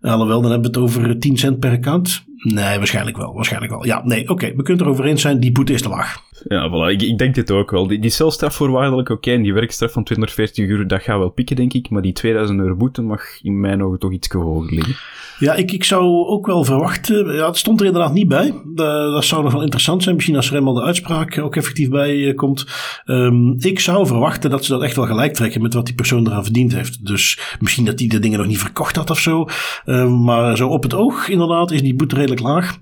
[0.00, 2.24] Alhoewel, dan hebben we het over 10 cent per account.
[2.36, 3.34] Nee, waarschijnlijk wel.
[3.34, 3.86] Waarschijnlijk wel.
[3.86, 4.46] Ja, nee, oké.
[4.46, 5.40] we kunnen het erover eens zijn.
[5.40, 6.22] Die boete is te laag.
[6.44, 6.92] Ja, voilà.
[6.92, 7.86] Ik, ik denk dit ook wel.
[7.86, 11.56] Die, die celstraf voorwaardelijk, oké, en die werkstraf van 240 uur, dat gaat wel pikken,
[11.56, 11.90] denk ik.
[11.90, 14.94] Maar die 2000 euro boete mag in mijn ogen toch iets hoger liggen.
[15.38, 17.34] Ja, ik, ik zou ook wel verwachten.
[17.34, 18.54] Ja, het stond er inderdaad niet bij.
[18.74, 20.14] Da- dat zou nog wel interessant zijn.
[20.14, 22.66] Misschien als er eenmaal de uitspraak ook effectief bij eh, komt.
[23.04, 26.26] Ehm, ik zou verwachten dat ze dat echt wel gelijk trekken met wat die persoon
[26.26, 27.06] eraan verdiend heeft.
[27.06, 29.46] Dus misschien dat die de dingen nog niet verkocht had of zo.
[29.84, 32.76] Ehm, maar zo op het oog, inderdaad, is die boete redelijk laag.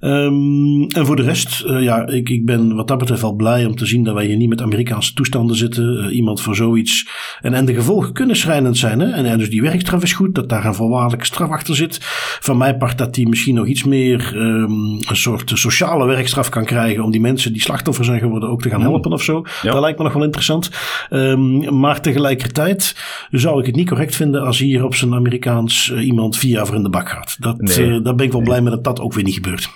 [0.00, 3.64] Ehm, en voor de rest, eh, ja, ik, ik ben wat dat betreft wel blij
[3.64, 5.98] om te zien dat wij hier niet met Amerikaanse toestanden zitten.
[5.98, 7.08] Eh, iemand voor zoiets.
[7.40, 9.00] En, en de gevolgen kunnen schrijnend zijn.
[9.00, 9.10] Hè?
[9.10, 11.98] En, en dus die werkstraf is goed, dat daar een voorwaardelijke straf achter zit.
[12.40, 14.70] Van mijn part dat die misschien nog iets meer ehm,
[15.08, 17.02] een soort sociale werkstraf kan krijgen.
[17.04, 19.42] Om die mensen die slachtoffer zijn geworden ook te gaan helpen of zo.
[19.62, 19.72] Ja.
[19.72, 20.70] Dat lijkt me nog wel interessant.
[21.10, 22.96] Ehm, maar tegelijkertijd
[23.30, 26.66] zou ik het niet correct vinden als hier op zijn Amerikaans eh, iemand vier jaar
[26.66, 27.36] voor in de bak gaat.
[27.40, 27.92] Dat, Nee.
[27.92, 29.68] eh, daar ben ik wel blij mee dat dat ook weer niet gebeurt.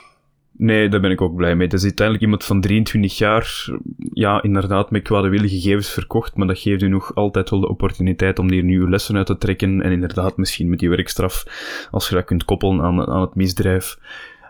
[0.59, 1.69] Nee, daar ben ik ook blij mee.
[1.69, 3.69] Dat is uiteindelijk iemand van 23 jaar,
[4.13, 8.39] ja, inderdaad, met kwaadwillige gegevens verkocht, maar dat geeft u nog altijd wel de opportuniteit
[8.39, 11.45] om hier nieuwe lessen uit te trekken en inderdaad misschien met die werkstraf,
[11.91, 13.99] als je dat kunt koppelen aan, aan het misdrijf,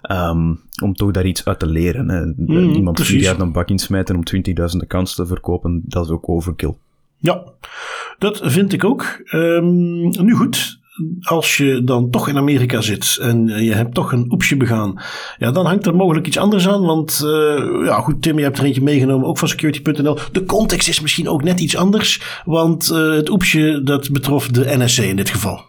[0.03, 2.09] ehm, om toch daar iets uit te leren.
[2.09, 2.25] Hè.
[2.25, 6.29] Mm, Iemand vier jaar een bak insmijten om 20.000 accounts te verkopen, dat is ook
[6.29, 6.75] overkill.
[7.19, 7.43] Ja,
[8.19, 9.21] dat vind ik ook.
[9.25, 10.78] Ehm, nu goed,
[11.21, 15.03] als je dan toch in Amerika zit en eh, je hebt toch een oepsje begaan,
[15.39, 16.83] ja, dan hangt er mogelijk iets anders aan.
[16.83, 20.19] Want eh, ja, goed, Tim, je hebt er eentje meegenomen, ook van security.nl.
[20.33, 24.77] De context is misschien ook net iets anders, want eh, het oepsje dat betrof de
[24.77, 25.67] NSC in dit geval.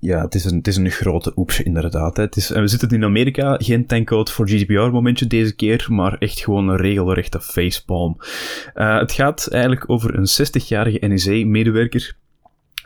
[0.00, 2.16] Ja, het is een, het is een grote oeps, inderdaad.
[2.16, 6.68] Het is, we zitten in Amerika, geen tankcode voor GDPR-momentje deze keer, maar echt gewoon
[6.68, 8.16] een regelrechte facepalm.
[8.74, 12.16] Het gaat eigenlijk over een 60-jarige NSA-medewerker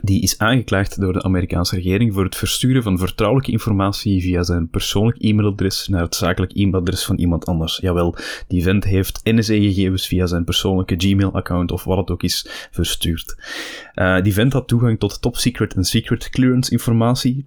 [0.02, 4.68] die is aangeklaagd door de Amerikaanse regering voor het versturen van vertrouwelijke informatie via zijn
[4.68, 7.78] persoonlijk e-mailadres naar het zakelijk e-mailadres van iemand anders.
[7.82, 8.16] Jawel,
[8.48, 13.36] die vent heeft NSA-gegevens via zijn persoonlijke Gmail-account of wat het ook is verstuurd.
[13.94, 17.46] Eh, die vent had toegang tot top secret en secret clearance informatie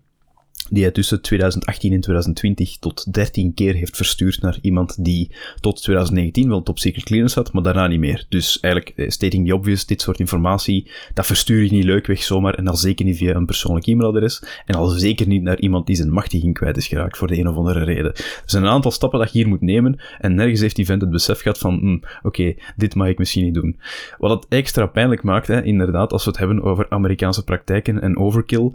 [0.70, 5.82] die hij tussen 2018 en 2020 tot 13 keer heeft verstuurd naar iemand die tot
[5.82, 8.26] 2019 wel top secret clearance had, maar daarna niet meer.
[8.30, 12.24] Dus eigenlijk, eh, stating the obvious, dit soort informatie, dat verstuur je niet leuk weg
[12.24, 15.88] zomaar, en al zeker niet via een persoonlijk e-mailadres, en al zeker niet naar iemand
[15.88, 18.14] die zijn machtiging kwijt is geraakt, voor de een of andere reden.
[18.14, 21.02] Er zijn een aantal stappen dat je hier moet nemen, en nergens heeft die vent
[21.02, 23.80] het besef gehad van, hm, oké, dit mag ik misschien niet doen.
[24.18, 28.72] Wat het extra pijnlijk maakt, inderdaad, als we het hebben over Amerikaanse praktijken en overkill,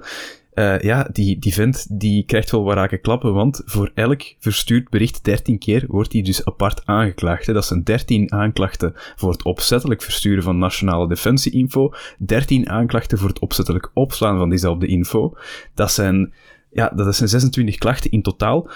[0.58, 4.88] Uh, ja, die, die vent die krijgt wel wat raken klappen, want voor elk verstuurd
[4.90, 7.46] bericht 13 keer wordt hij dus apart aangeklaagd.
[7.46, 7.52] Hè.
[7.52, 13.38] Dat zijn 13 aanklachten voor het opzettelijk versturen van nationale defensie-info, 13 aanklachten voor het
[13.38, 15.36] opzettelijk opslaan van diezelfde info.
[15.74, 16.32] Dat zijn,
[16.70, 18.70] ja, dat zijn 26 klachten in totaal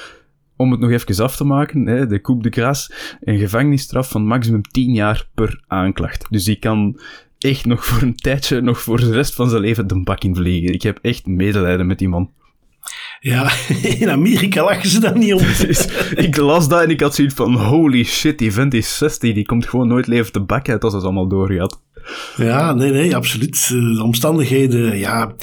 [0.57, 4.27] om het nog even af te maken, hè, de Coupe de Grace, een gevangenisstraf van
[4.27, 6.27] maximum 10 jaar per aanklacht.
[6.31, 7.01] Dus die kan
[7.44, 10.34] echt nog voor een tijdje, nog voor de rest van zijn leven de bak in
[10.34, 10.72] vliegen.
[10.72, 12.30] Ik heb echt medelijden met die man.
[13.20, 13.51] Ja,
[13.99, 15.41] in Amerika lachen ze daar niet om.
[16.26, 19.47] ik las dat en ik had zoiets van, holy shit, die vent is 60, die
[19.47, 21.82] komt gewoon nooit leven de bak uit als het allemaal doorgaat.
[22.36, 23.68] Ja, nee, nee, absoluut.
[23.68, 25.34] De omstandigheden, ja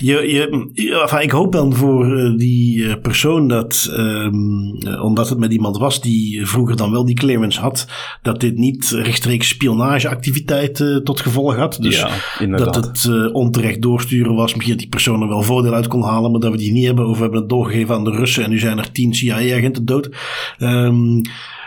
[0.00, 5.38] je, je, enfin, ik hoop dan voor eh, die eh, persoon dat, um, omdat het
[5.38, 7.86] met iemand was die vroeger dan wel die clearance had,
[8.22, 11.78] dat dit niet rechtstreeks spionageactiviteiten tot gevolg had.
[11.80, 12.04] Dus
[12.38, 14.54] ja, dat het uh, onterecht doorsturen was.
[14.54, 16.86] Misschien dat die persoon er wel voordeel uit kon halen, maar dat we die niet
[16.86, 17.06] hebben.
[17.06, 20.10] Of we hebben het doorgegeven aan de Russen en nu zijn er tien CIA-agenten dood.
[20.58, 21.22] Um,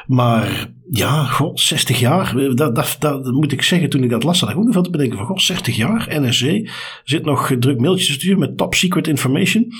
[0.07, 2.55] maar ja, god, 60 jaar.
[2.55, 4.83] Dat, dat, dat, moet ik zeggen, toen ik dat las, had ik ook nog veel
[4.83, 6.69] te bedenken van, god, 60 jaar, NSC.
[7.03, 9.71] Zit nog druk mailtjes te sturen met top secret information.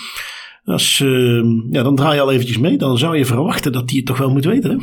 [0.64, 2.78] Dat uh, ja, dan draai je al eventjes mee.
[2.78, 4.78] Dan zou je verwachten dat die het toch wel moet weten, hè?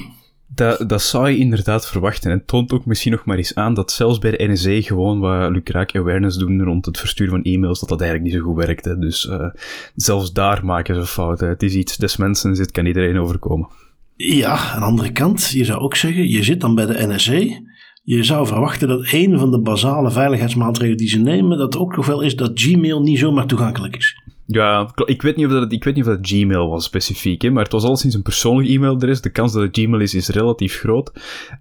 [0.55, 2.31] Dat, dat zou je inderdaad verwachten.
[2.31, 5.21] En het toont ook misschien nog maar eens aan dat zelfs bij de NSA gewoon
[5.21, 8.65] wat lucraak awareness doen rond het versturen van e-mails, dat dat eigenlijk niet zo goed
[8.65, 9.01] werkt.
[9.01, 9.47] Dus uh,
[9.95, 11.49] zelfs daar maken ze fouten.
[11.49, 13.69] Het is iets des mensen, kan iedereen overkomen.
[14.17, 17.63] Ja, aan de andere kant, je zou ook zeggen, je zit dan bij de NSA.
[18.03, 22.07] Je zou verwachten dat een van de basale veiligheidsmaatregelen die ze nemen, dat ook nog
[22.07, 24.23] wel is dat Gmail niet zomaar toegankelijk is.
[24.47, 27.51] Ja, ik weet niet of dat, ik weet niet of dat Gmail was specifiek, hè,
[27.51, 29.21] maar het was al sinds een persoonlijk e-mail er is.
[29.21, 31.13] De kans dat het Gmail is, is relatief groot.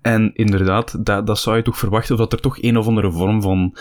[0.01, 3.41] En inderdaad, dat, dat zou je toch verwachten, dat er toch een of andere vorm
[3.41, 3.73] van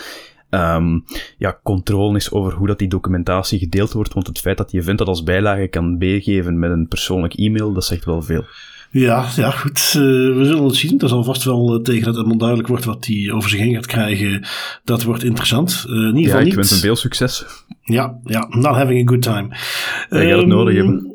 [0.53, 1.03] um,
[1.37, 4.13] ja, controle is over hoe dat die documentatie gedeeld wordt.
[4.13, 7.73] Want het feit dat je event dat als bijlage kan meegeven met een persoonlijk e-mail,
[7.73, 8.45] dat zegt wel veel.
[8.93, 9.93] Ja, ja goed.
[9.97, 10.97] Uh, we zullen het zien.
[10.97, 13.73] Dat zal vast wel uh, tegen dat het onduidelijk wordt wat hij over zich heen
[13.73, 14.45] gaat krijgen.
[14.83, 15.85] Dat wordt interessant.
[15.87, 17.45] Uh, in ieder geval ja, ik wens hem veel succes.
[17.81, 19.47] Ja, ja, not having a good time.
[20.09, 21.12] Hij gaat het nodig ehm, hebben.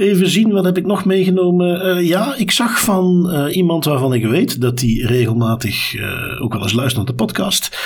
[0.00, 1.86] Even zien, wat heb ik nog meegenomen?
[1.86, 6.52] Uh, ja, ik zag van uh, iemand waarvan ik weet dat hij regelmatig uh, ook
[6.52, 7.78] wel eens luistert naar de podcast.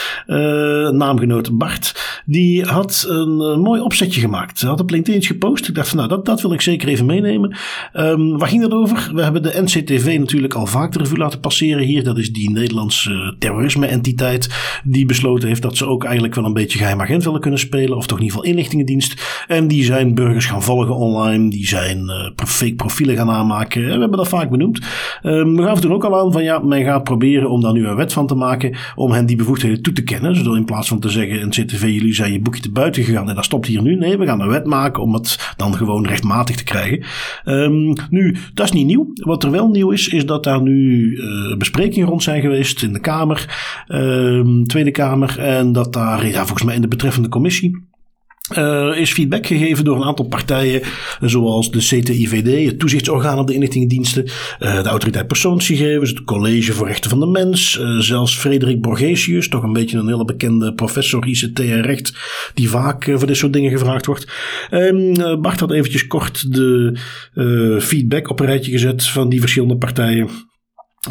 [0.92, 2.22] naamgenoot Bart.
[2.26, 4.60] Die had een, mooi opzetje gemaakt.
[4.60, 5.68] Hij had op LinkedIn gepost.
[5.68, 7.56] Ik dacht van nou, dat, dat wil ik zeker even meenemen.
[7.94, 9.10] Um, waar ging dat over?
[9.14, 12.04] We hebben de NCTV natuurlijk al vaak de revue laten passeren hier.
[12.04, 14.48] Dat is die Nederlandse terrorisme-entiteit.
[14.84, 17.96] Die besloten heeft dat ze ook eigenlijk wel een beetje geheim agent willen kunnen spelen.
[17.96, 19.44] Of toch in ieder geval inlichtingendienst.
[19.46, 21.50] En die zijn burgers gaan volgen online.
[21.50, 23.84] Die zijn uh, fake profielen gaan aanmaken.
[23.84, 24.80] We hebben dat vaak benoemd.
[25.22, 27.86] Um, we gaven toen ook al aan van ja, men gaat proberen om daar nu
[27.86, 28.76] een wet van te maken.
[28.94, 30.36] Om hen die bevoegdheden toe te kennen.
[30.36, 33.28] Zodat in plaats van te zeggen, in CTV, jullie zijn je boekje te buiten gegaan
[33.28, 33.96] en dat stopt hier nu.
[33.96, 37.04] Nee, we gaan een wet maken om het dan gewoon rechtmatig te krijgen.
[37.44, 39.12] Um, nu, dat is niet nieuw.
[39.14, 42.92] Wat er wel nieuw is, is dat daar nu uh, besprekingen rond zijn geweest in
[42.92, 43.56] de Kamer,
[43.88, 45.38] um, Tweede Kamer.
[45.38, 47.92] En dat daar, ja, volgens mij in de betreffende commissie
[48.52, 50.82] uh, is feedback gegeven door een aantal partijen,
[51.20, 56.86] zoals de CTIVD, het toezichtsorgaan op de inlichtingendiensten, uh, de autoriteit persoonsgegevens, het College voor
[56.86, 61.26] Rechten van de Mens, uh, zelfs Frederik Borgesius, toch een beetje een hele bekende professor
[61.26, 62.12] ICT en recht,
[62.54, 64.32] die vaak voor dit soort dingen gevraagd wordt.
[64.70, 66.98] Um, Bart had eventjes kort de
[67.80, 70.28] feedback op een rijtje gezet van die verschillende partijen.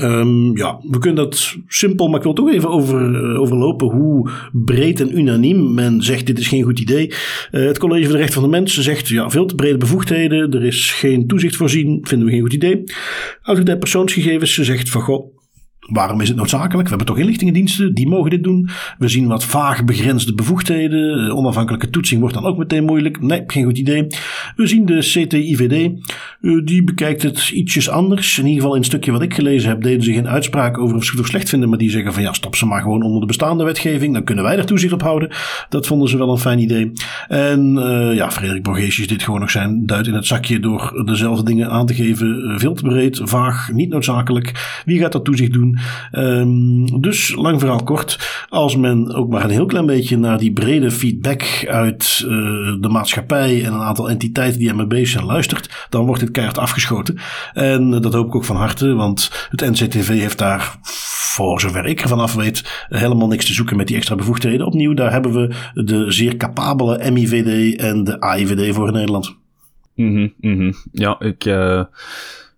[0.01, 4.29] Um, ja, we kunnen dat simpel, maar ik wil toch even over, uh, overlopen hoe
[4.51, 7.07] breed en unaniem men zegt dit is geen goed idee.
[7.51, 10.53] Uh, het College voor de Rechten van de Mens zegt ja, veel te brede bevoegdheden,
[10.53, 12.83] er is geen toezicht voorzien, vinden we geen goed idee.
[13.41, 15.35] Autoriteit persoonsgegevens zegt van goh,
[15.89, 16.83] Waarom is het noodzakelijk?
[16.83, 18.69] We hebben toch inlichtingendiensten, die mogen dit doen.
[18.97, 21.31] We zien wat vaag begrensde bevoegdheden.
[21.35, 23.21] Onafhankelijke toetsing wordt dan ook meteen moeilijk.
[23.21, 24.07] Nee, geen goed idee.
[24.55, 25.91] We zien de CTIVD,
[26.41, 28.37] eh, die bekijkt het ietsjes anders.
[28.37, 30.95] In ieder geval in het stukje wat ik gelezen heb, deden ze geen uitspraak over
[30.95, 31.69] of ze het of slecht vinden.
[31.69, 34.13] Maar die zeggen van ja, stop ze maar gewoon onder de bestaande wetgeving.
[34.13, 35.29] Dan kunnen wij er toezicht op houden.
[35.69, 36.91] Dat vonden ze wel een fijn idee.
[37.27, 41.43] En uh, ja, Frederik Borgesius dit gewoon nog zijn duit in het zakje door dezelfde
[41.43, 42.43] dingen aan te geven.
[42.43, 44.81] Eh, veel te breed, vaag, niet noodzakelijk.
[44.85, 45.72] Wie gaat dat toezicht doen?
[46.11, 50.51] Um, dus lang verhaal kort, als men ook maar een heel klein beetje naar die
[50.51, 52.29] brede feedback uit uh,
[52.81, 57.17] de maatschappij en een aantal entiteiten die ermee zijn luistert, dan wordt dit keihard afgeschoten.
[57.53, 60.77] En dat hoop ik ook van harte, want het NCTV heeft daar
[61.33, 64.65] voor zover ik ervan af weet, helemaal niks te zoeken met die extra bevoegdheden.
[64.65, 69.35] Opnieuw, daar hebben we de zeer capabele MIVD en de AIVD voor in Nederland.
[69.95, 70.73] Mm -hmm.
[70.91, 71.83] Ja, ik, uh,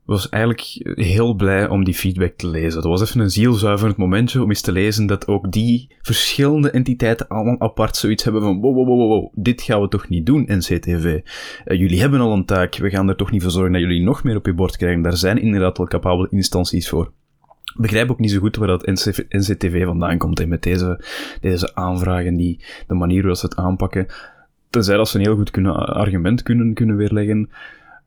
[0.05, 0.61] was eigenlijk
[0.95, 2.81] heel blij om die feedback te lezen.
[2.81, 7.27] Dat was even een zielzuiverend momentje om eens te lezen dat ook die verschillende entiteiten
[7.27, 10.45] allemaal apart zoiets hebben van wow, wow, wow, wow, dit gaan we toch niet doen,
[10.47, 11.19] NCTV.
[11.65, 14.03] Uh, jullie hebben al een taak, we gaan er toch niet voor zorgen dat jullie
[14.03, 15.01] nog meer op je bord krijgen.
[15.01, 17.11] Daar zijn inderdaad wel capabele instanties voor
[17.77, 18.85] begrijp ook niet zo goed waar dat
[19.29, 21.03] NCTV vandaan komt en met deze,
[21.41, 24.05] deze aanvragen, die, de manier waarop ze het aanpakken.
[24.69, 27.49] Tenzij dat ze een heel goed kunnen, argument kunnen, kunnen weerleggen,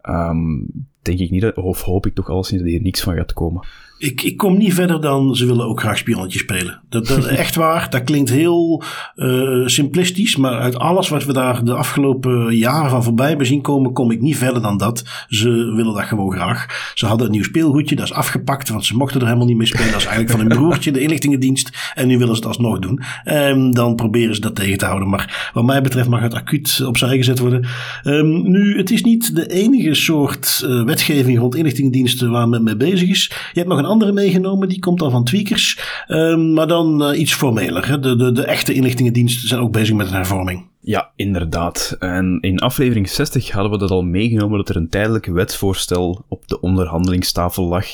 [0.08, 0.66] um,
[1.02, 3.32] denk ik niet, dat, of hoop ik toch alles niet dat hier niks van gaat
[3.32, 3.66] komen.
[3.98, 6.80] Ik, ik kom niet verder dan ze willen ook graag spionnetje spelen.
[6.88, 7.90] Dat, dat echt waar.
[7.90, 8.82] Dat klinkt heel
[9.16, 10.36] uh, simplistisch.
[10.36, 14.10] Maar uit alles wat we daar de afgelopen jaren van voorbij hebben zien komen, kom
[14.10, 15.04] ik niet verder dan dat.
[15.28, 16.92] Ze willen dat gewoon graag.
[16.94, 19.66] Ze hadden een nieuw speelgoedje, dat is afgepakt, want ze mochten er helemaal niet mee
[19.66, 19.90] spelen.
[19.90, 21.92] Dat is eigenlijk van hun broertje, de inlichtingendienst.
[21.94, 23.02] En nu willen ze het alsnog doen.
[23.24, 25.08] Um, dan proberen ze dat tegen te houden.
[25.08, 27.66] Maar wat mij betreft mag het acuut opzij gezet worden.
[28.04, 32.76] Um, nu, het is niet de enige soort uh, wetgeving rond inlichtingendiensten waar men mee
[32.76, 33.32] bezig is.
[33.52, 35.78] Je hebt nog een andere meegenomen, die komt dan van Tweakers.
[36.08, 37.88] Um, maar dan uh, iets formeler.
[37.88, 37.98] Hè?
[37.98, 40.66] De, de, de echte inlichtingendiensten zijn ook bezig met een hervorming.
[40.80, 41.96] Ja, inderdaad.
[41.98, 46.48] En in aflevering 60 hadden we dat al meegenomen dat er een tijdelijk wetsvoorstel op
[46.48, 47.86] de onderhandelingstafel lag.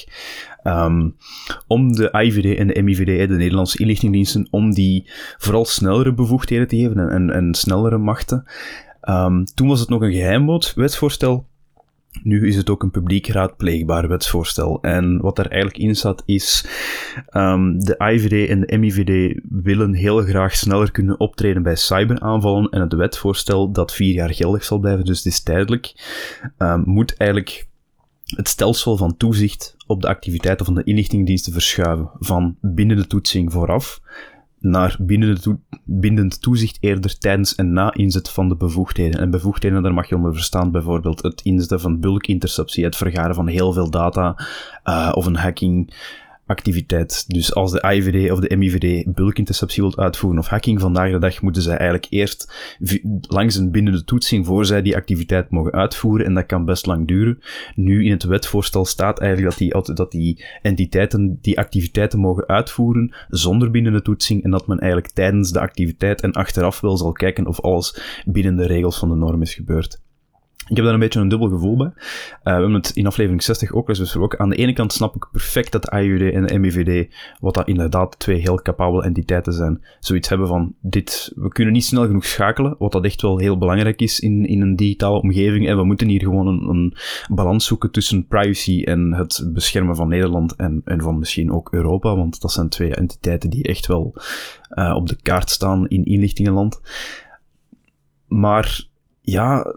[0.64, 1.16] Um,
[1.66, 6.76] om de IVD en de MIVD, de Nederlandse inlichtingendiensten, om die vooral snellere bevoegdheden te
[6.76, 8.45] geven en, en, snellere machten.
[9.09, 11.47] Um, toen was het nog een geheim wetsvoorstel
[12.22, 14.78] nu is het ook een publiek raadpleegbaar wetsvoorstel.
[14.82, 16.66] En wat er eigenlijk in staat is,
[17.32, 22.68] um, de IVD en de MIVD willen heel graag sneller kunnen optreden bij cyberaanvallen.
[22.70, 25.94] En het wetsvoorstel dat vier jaar geldig zal blijven, dus het is tijdelijk,
[26.58, 27.66] um, moet eigenlijk
[28.24, 32.10] het stelsel van toezicht op de activiteiten van de inlichtingendiensten verschuiven.
[32.18, 34.00] Van binnen de toetsing vooraf
[34.64, 34.96] naar
[35.84, 39.20] bindend toezicht eerder tijdens en na inzet van de bevoegdheden.
[39.20, 43.46] En bevoegdheden, daar mag je onder verstaan bijvoorbeeld het inzetten van bulkinterceptie, het vergaren van
[43.46, 44.46] heel veel data,
[44.84, 45.94] uh, of een hacking,
[46.47, 47.24] activiteit.
[47.28, 51.42] Dus als de IVD of de MIVD bulkinterceptie wilt uitvoeren of hacking vandaag de dag,
[51.42, 52.53] moeten zij eigenlijk eerst
[53.20, 57.09] langs een bindende toetsing voor zij die activiteit mogen uitvoeren en dat kan best lang
[57.09, 57.38] duren.
[57.74, 63.14] Nu in het wetvoorstel staat eigenlijk dat die, dat die entiteiten die activiteiten mogen uitvoeren
[63.28, 67.47] zonder bindende toetsing en dat men eigenlijk tijdens de activiteit en achteraf wel zal kijken
[67.47, 70.03] of alles binnen de regels van de norm is gebeurd.
[70.68, 71.86] Ik heb daar een beetje een dubbel gevoel bij.
[71.86, 71.94] Uh,
[72.42, 74.38] we hebben het in aflevering 60 ook eens besproken.
[74.38, 77.68] Aan de ene kant snap ik perfect dat de AIUD en de MIVD, wat dat
[77.68, 82.24] inderdaad twee heel capabele entiteiten zijn, zoiets hebben van, dit, we kunnen niet snel genoeg
[82.24, 85.68] schakelen, wat dat echt wel heel belangrijk is in, in een digitale omgeving.
[85.68, 86.94] En we moeten hier gewoon een, een
[87.34, 92.16] balans zoeken tussen privacy en het beschermen van Nederland en, en van misschien ook Europa,
[92.16, 94.14] want dat zijn twee entiteiten die echt wel
[94.70, 96.80] uh, op de kaart staan in inlichtingenland.
[98.26, 98.86] Maar
[99.20, 99.76] ja,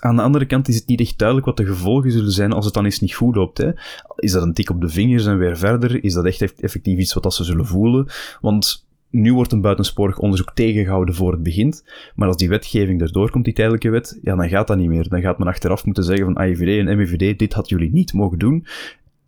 [0.00, 2.64] aan de andere kant is het niet echt duidelijk wat de gevolgen zullen zijn als
[2.64, 3.58] het dan eens niet goed loopt.
[3.58, 3.70] Hè.
[4.16, 6.04] Is dat een tik op de vingers en weer verder?
[6.04, 8.06] Is dat echt effectief iets wat ze zullen voelen?
[8.40, 11.84] Want nu wordt een buitensporig onderzoek tegengehouden voor het begint.
[12.14, 15.08] Maar als die wetgeving erdoor komt, die tijdelijke wet, ja, dan gaat dat niet meer.
[15.08, 18.38] Dan gaat men achteraf moeten zeggen van AIVD en MIVD, dit had jullie niet mogen
[18.38, 18.66] doen.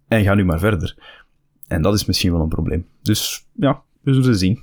[0.09, 1.21] En ga nu maar verder.
[1.67, 2.87] En dat is misschien wel een probleem.
[3.03, 4.59] Dus ja, we zullen zien.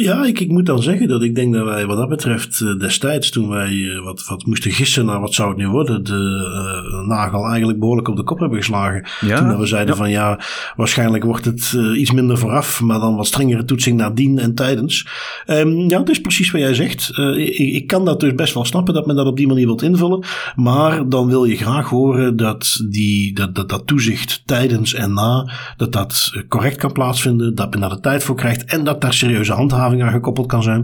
[0.00, 2.78] Ja, ik, ik moet dan zeggen dat ik denk dat wij wat dat betreft eh,
[2.78, 6.90] destijds toen wij eh, wat, wat moesten gissen naar wat zou het nu worden, de
[6.92, 9.06] uh, nagel eigenlijk behoorlijk op de kop hebben geslagen.
[9.20, 10.40] Ja, toen we zeiden van ja,
[10.76, 15.06] waarschijnlijk wordt het uh, iets minder vooraf, maar dan wat strengere toetsing nadien en tijdens.
[15.46, 17.18] Um, ja, dat is precies wat jij zegt.
[17.36, 19.82] Ik, ik, kan dat dus best wel snappen dat men dat op die manier wilt
[19.82, 20.24] invullen,
[20.56, 25.50] maar dan wil je graag horen dat die, dat, dat, dat toezicht tijdens en na,
[25.76, 29.14] dat dat correct kan plaatsvinden, dat men daar de tijd voor krijgt en dat daar
[29.14, 30.82] serieuze handhaving aan gekoppeld kan zijn.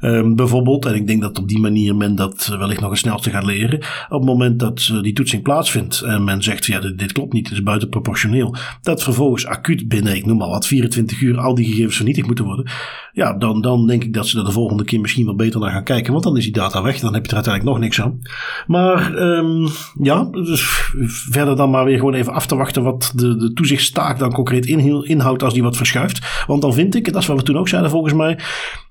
[0.00, 3.30] Um, bijvoorbeeld, en ik denk dat op die manier men dat wellicht nog het snelste
[3.30, 3.78] gaat leren.
[4.08, 7.32] Op het moment dat uh, die toetsing plaatsvindt en men zegt, ja, dit, dit klopt
[7.32, 8.54] niet, het is buitenproportioneel.
[8.82, 12.44] Dat vervolgens acuut binnen, ik noem maar wat, 24 uur al die gegevens vernietigd moeten
[12.44, 12.70] worden.
[13.12, 15.70] Ja, dan, dan denk ik dat ze er de volgende keer misschien wel beter naar
[15.70, 16.12] gaan kijken.
[16.12, 18.20] Want dan is die data weg, dan heb je er uiteindelijk nog niks aan.
[18.66, 19.68] Maar um,
[20.02, 20.62] ja, dus
[21.06, 24.66] verder dan maar weer gewoon even af te wachten wat de, de toezichtstaak dan concreet
[24.66, 26.44] inhoudt als die wat verschuift.
[26.46, 28.38] Want dan vind ik, dat is wat we toen ook zeiden volgens mij,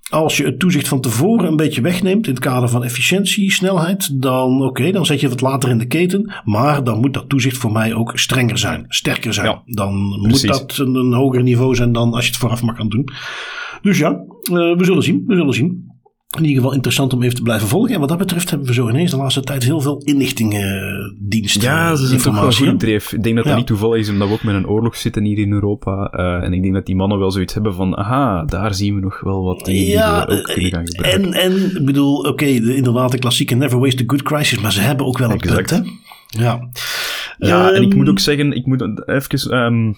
[0.10, 4.22] als je het toezicht van tevoren een beetje wegneemt in het kader van efficiëntie, snelheid,
[4.22, 6.34] dan oké, dan zet je het wat later in de keten.
[6.44, 9.62] Maar dan moet dat toezicht voor mij ook strenger zijn, sterker zijn.
[9.66, 12.90] dan moet dat een, een, hoger niveau zijn dan als je het vooraf mag gaan
[12.90, 13.08] doen.
[13.82, 15.93] Dus ja, uh, we zullen zien, we zullen zien
[16.38, 17.94] in ieder geval interessant om even te blijven volgen.
[17.94, 21.62] En wat dat betreft hebben we zo ineens de laatste tijd heel veel inlichtingendiensten.
[21.62, 23.14] Ja, ze zijn toch wel goed dreef.
[23.14, 25.38] Ik denk dat dat niet toevallig is, omdat we ook met een oorlog zitten hier
[25.38, 26.14] in Europa.
[26.14, 29.02] Uh, en ik denk dat die mannen wel zoiets hebben van, aha, daar zien we
[29.02, 31.34] nog wel wat dingen ja, die we ook kunnen gaan gebruiken.
[31.34, 34.72] En, en ik bedoel, oké, okay, inderdaad de klassieke never waste a good crisis, maar
[34.72, 35.80] ze hebben ook wel een punt, hè?
[36.28, 36.70] Ja.
[37.38, 39.94] Ja, en ik Ehm, moet ook zeggen, ik moet even ehm,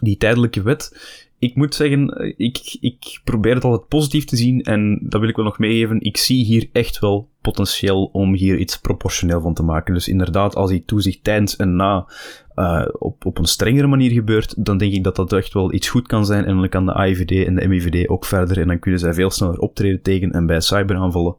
[0.00, 0.96] die tijdelijke wet.
[1.40, 5.36] Ik moet zeggen, ik, ik probeer het altijd positief te zien en dat wil ik
[5.36, 6.00] wel nog meegeven.
[6.00, 9.94] Ik zie hier echt wel potentieel om hier iets proportioneel van te maken.
[9.94, 12.06] Dus inderdaad, als die toezicht tijdens en na
[12.54, 15.88] eh, op, op een strengere manier gebeurt, dan denk ik dat dat echt wel iets
[15.88, 16.44] goed kan zijn.
[16.44, 19.30] En dan kan de AIVD en de MIVD ook verder en dan kunnen zij veel
[19.30, 21.36] sneller optreden tegen en bij cyberaanvallen.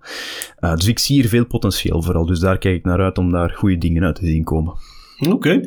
[0.60, 2.26] Eh, dus ik zie hier veel potentieel vooral.
[2.26, 4.74] Dus daar kijk ik naar uit om daar goede dingen uit te zien komen.
[5.30, 5.62] Oké.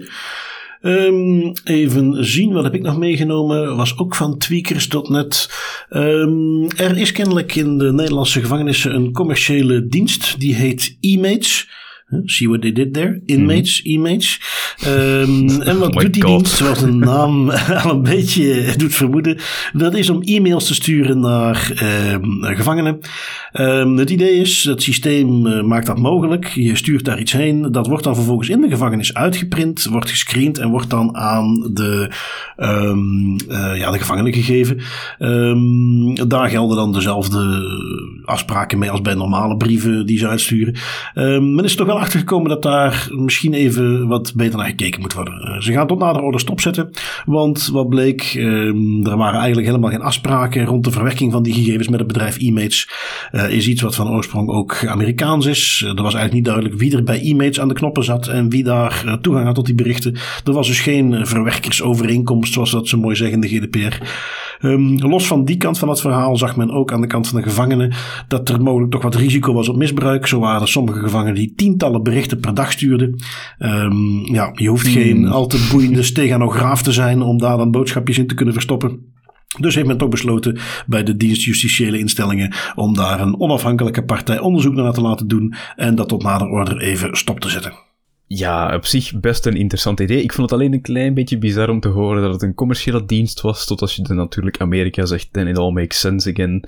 [0.85, 3.77] Ehm, even zien, wat heb ik nog meegenomen?
[3.77, 5.51] Was ook van tweakers.net.
[5.89, 10.41] Ehm, er is kennelijk in de Nederlandse gevangenissen een commerciële dienst.
[10.41, 11.69] Die heet e-mates.
[12.25, 13.21] See what they did there?
[13.27, 14.41] Inmates, e-mates.
[14.81, 16.39] Ehm, en wat Oh doet die God.
[16.39, 16.57] dienst?
[16.57, 17.51] Zoals de naam
[17.85, 19.39] al een beetje doet vermoeden.
[19.73, 22.99] Dat is om e-mails te sturen naar ehm, gevangenen.
[23.53, 26.47] Ehm, het idee is, het systeem eh, maakt dat mogelijk.
[26.47, 27.73] Je stuurt daar iets heen.
[27.73, 32.11] Dat wordt dan vervolgens in de gevangenis uitgeprint, wordt gescreend en wordt dan aan de,
[32.57, 34.79] eh, ja, de gevangenen gegeven.
[36.29, 37.63] Daar gelden dan dezelfde
[38.25, 40.75] afspraken mee als bij normale brieven die ze uitsturen.
[41.55, 45.41] Men is toch wel achtergekomen dat daar misschien even wat beter naar gekeken moet worden.
[45.41, 46.91] Eh, ze gaan tot nader orde stopzetten,
[47.25, 51.55] want wat bleek, ehm, er waren eigenlijk helemaal geen afspraken rond de verwerking van die
[51.55, 52.89] gegevens met het bedrijf e-mates.
[53.31, 55.81] Eh, is iets wat van oorsprong ook Amerikaans is.
[55.85, 58.49] Eh, er was eigenlijk niet duidelijk wie er bij e-mates aan de knoppen zat en
[58.51, 60.17] wie daar toegang had tot die berichten.
[60.45, 64.03] Er was dus geen verwerkersovereenkomst, zoals dat zo mooi zeggen in de GDPR.
[64.65, 67.41] Ehm, los van die kant van het verhaal zag men ook aan de kant van
[67.41, 67.93] de gevangenen
[68.29, 70.27] dat er mogelijk toch wat risico was op misbruik.
[70.27, 73.23] Zo waren er sommige gevangenen die tientallen berichten per dag stuurden.
[73.59, 78.19] Ehm, ja, je hoeft geen al te boeiende steganograaf te zijn om daar dan boodschapjes
[78.19, 79.13] in te kunnen verstoppen.
[79.61, 84.39] Dus heeft men toch besloten bij de dienst justitiële instellingen om daar een onafhankelijke partij
[84.39, 87.84] onderzoek naar te laten doen en dat tot nader order even stop te zetten.
[88.27, 90.23] Ja, op zich best een interessant idee.
[90.23, 93.05] Ik vond het alleen een klein beetje bizar om te horen dat het een commerciële
[93.05, 96.65] dienst was, tot als je dan natuurlijk Amerika zegt, then it all makes sense again.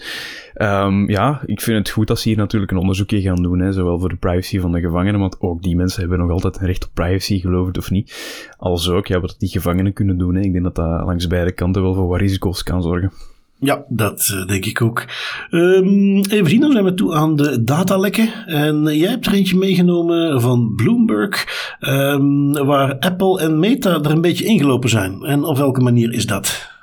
[0.54, 3.72] Ehm, ja, ik vind het goed dat ze hier natuurlijk een onderzoekje gaan doen, hè,
[3.72, 6.66] zowel voor de privacy van de gevangenen, want ook die mensen hebben nog altijd een
[6.66, 8.14] recht op privacy, geloof het of niet.
[8.56, 10.40] Als ook, ja, wat die gevangenen kunnen doen, hè.
[10.40, 13.12] ik denk dat dat langs beide kanten wel voor wat risico's kan zorgen.
[13.58, 15.04] Ja, dat eh, denk ik ook.
[15.50, 18.46] Ehm, even zien, dan zijn we toe aan de datalekken.
[18.46, 21.46] En jij hebt er eentje meegenomen van Bloomberg,
[21.80, 25.22] ehm, waar Apple en Meta er een beetje ingelopen zijn.
[25.22, 26.74] En op welke manier is dat?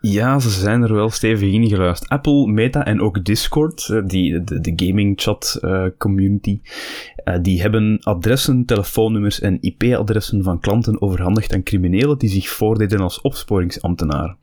[0.00, 2.10] Ja, ze zijn er wel stevig in geluisterd.
[2.10, 6.60] Apple, Meta en ook Discord, eh, die, de, de gaming chat eh, community,
[7.42, 13.20] die hebben adressen, telefoonnummers en IP-adressen van klanten overhandigd aan criminelen die zich voordeden als
[13.20, 14.36] opsporingsambtenaren.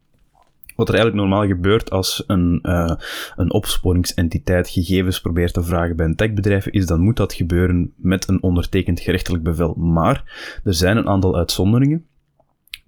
[0.80, 2.96] Wat er eigenlijk normaal gebeurt als een, eh,
[3.36, 8.28] een opsporingsentiteit gegevens probeert te vragen bij een techbedrijf, is dan moet dat gebeuren met
[8.28, 9.74] een ondertekend gerechtelijk bevel.
[9.74, 10.24] Maar
[10.64, 12.09] er zijn een aantal uitzonderingen.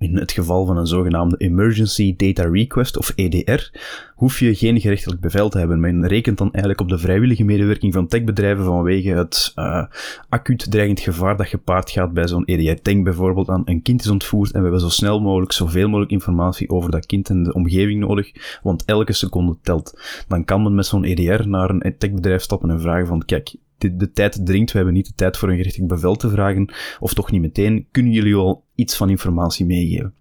[0.02, 3.72] In het geval van een zogenaamde Emergency Data Request, of EDR,
[4.16, 5.80] hoef je geen gerechtelijk bevel te hebben.
[5.80, 9.86] Men rekent dan eigenlijk op de vrijwillige medewerking van techbedrijven vanwege het uh,
[10.30, 12.82] acuut dreigend gevaar dat gepaard gaat bij zo'n EDR.
[12.82, 16.12] Denk bijvoorbeeld aan een kind is ontvoerd en we hebben zo snel mogelijk zoveel mogelijk
[16.12, 20.02] informatie over dat kind en de omgeving nodig, want elke seconde telt.
[20.28, 23.56] Dan kan men met zo'n EDR naar een techbedrijf stappen en vragen van, kijk,
[23.98, 27.14] de, tijd dringt, we hebben niet de tijd voor een gerechtelijk bevel te vragen, of
[27.14, 30.14] toch niet meteen, kunnen jullie wel iets van informatie meegeven?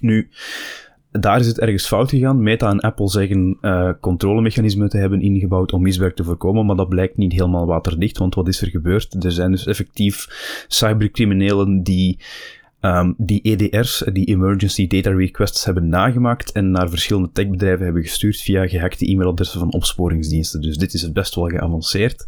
[0.00, 0.28] Nu,
[1.10, 2.42] daar is het ergens fout gegaan.
[2.42, 6.88] Meta en Apple zeggen uh, controlemechanismen te hebben ingebouwd om misbruik te voorkomen, maar dat
[6.88, 9.24] blijkt niet helemaal waterdicht, want wat is er gebeurd?
[9.24, 10.26] Er zijn dus effectief
[10.68, 12.18] cybercriminelen die
[12.86, 18.40] Um, die EDR's, die Emergency Data Requests, hebben nagemaakt en naar verschillende techbedrijven hebben gestuurd
[18.40, 20.60] via gehackte e-mailadressen van opsporingsdiensten.
[20.60, 22.24] Dus dit is best wel geavanceerd.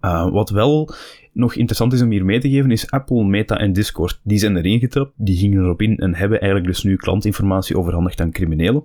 [0.00, 0.94] Uh, wat wel
[1.32, 4.20] nog interessant is om hier mee te geven, is Apple, Meta en Discord.
[4.22, 8.20] Die zijn erin getrapt, die gingen erop in en hebben eigenlijk dus nu klantinformatie overhandigd
[8.20, 8.84] aan criminelen.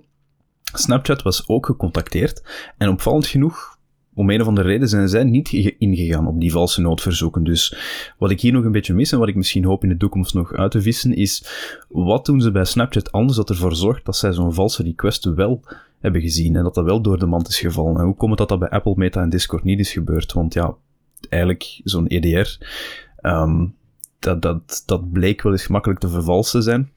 [0.62, 2.42] Snapchat was ook gecontacteerd
[2.78, 3.77] en opvallend genoeg
[4.18, 7.44] om een of andere reden zijn zij niet ingegaan op die valse noodverzoeken.
[7.44, 7.76] Dus
[8.18, 10.34] wat ik hier nog een beetje mis en wat ik misschien hoop in de toekomst
[10.34, 11.44] nog uit te vissen, is
[11.88, 15.62] wat doen ze bij Snapchat anders dat ervoor zorgt dat zij zo'n valse request wel
[16.00, 17.96] hebben gezien en dat dat wel door de mand is gevallen.
[17.96, 20.32] En hoe komt het dat dat bij Apple, Meta en Discord niet is gebeurd?
[20.32, 20.74] Want ja,
[21.28, 22.58] eigenlijk zo'n EDR,
[23.22, 23.74] um,
[24.18, 26.90] dat, dat, dat bleek wel eens gemakkelijk te vervalsen zijn.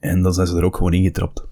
[0.00, 1.44] En dan zijn ze er ook gewoon ingetrapt.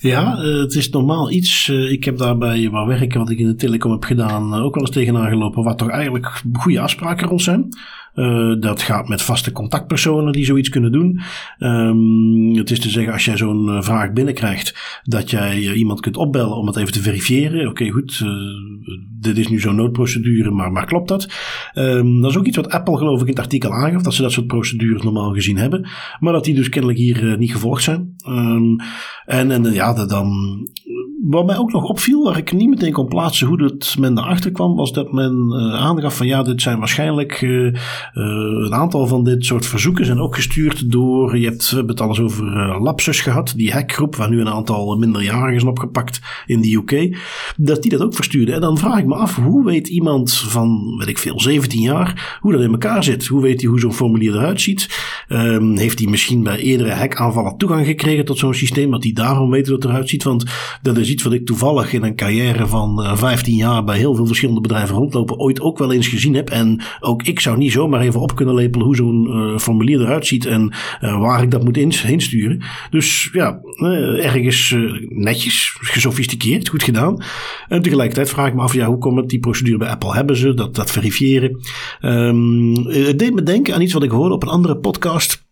[0.00, 1.68] Ja, uh, het is normaal iets.
[1.68, 4.74] Uh, ik heb daarbij waar werken wat ik in de telecom heb gedaan uh, ook
[4.74, 5.64] wel eens tegenaan gelopen.
[5.64, 7.68] Waar toch eigenlijk goede afspraken rond zijn.
[8.14, 11.20] Uh, dat gaat met vaste contactpersonen die zoiets kunnen doen.
[11.58, 16.00] Um, het is te zeggen, als jij zo'n uh, vraag binnenkrijgt, dat jij uh, iemand
[16.00, 17.68] kunt opbellen om het even te verifiëren.
[17.68, 18.24] Oké, goed,
[19.20, 21.28] dit is nu zo'n noodprocedure, maar, maar klopt dat?
[21.74, 24.22] Um, dat is ook iets wat Apple geloof ik in het artikel aangaf, dat ze
[24.22, 25.88] dat soort procedures normaal gezien hebben.
[26.20, 28.14] Maar dat die dus kennelijk hier niet gevolgd zijn.
[28.28, 28.76] Um,
[29.24, 30.30] en, en ja, dan
[31.22, 34.50] wat mij ook nog opviel, waar ik niet meteen kon plaatsen hoe dat men erachter
[34.50, 37.72] kwam, was dat men uh, aangaf van ja, dit zijn waarschijnlijk uh, uh,
[38.14, 42.04] een aantal van dit soort verzoeken zijn ook gestuurd door, je hebt, we hebben het
[42.04, 42.44] alles over
[42.80, 47.18] Lapsus gehad, die hackgroep waar nu een aantal minderjarigen zijn opgepakt in de UK,
[47.56, 48.52] dat die dat ook verstuurde.
[48.52, 52.38] En dan vraag ik me af, hoe weet iemand van, weet ik veel, 17 jaar,
[52.40, 53.26] hoe dat in elkaar zit?
[53.26, 54.88] Hoe weet hij hoe zo'n formulier eruit ziet?
[55.28, 59.50] Um, heeft hij misschien bij eerdere hackaanvallen toegang gekregen tot zo'n systeem, dat hij daarom
[59.50, 60.22] weet hoe het eruit ziet?
[60.22, 60.44] Want
[60.82, 64.14] dat is wat ik toevallig in een carrière van uh, eh, 15 jaar bij heel
[64.14, 66.50] veel verschillende bedrijven rondlopen ooit ook wel eens gezien heb.
[66.50, 70.26] En ook ik zou niet zomaar even op kunnen lepelen hoe zo'n uh, formulier eruit
[70.26, 72.62] ziet en uh, waar ik dat moet in, heen sturen.
[72.90, 73.60] Dus ja,
[74.16, 74.76] ergens
[75.08, 77.22] netjes, gesofisticeerd, goed gedaan.
[77.68, 80.14] En tegelijkertijd vraag ik me af, ja, hoe komt het die procedure bij Apple?
[80.14, 81.60] Hebben ze dat, dat verifiëren?
[82.00, 85.47] Um, het deed me denken aan iets wat ik hoorde op een andere podcast.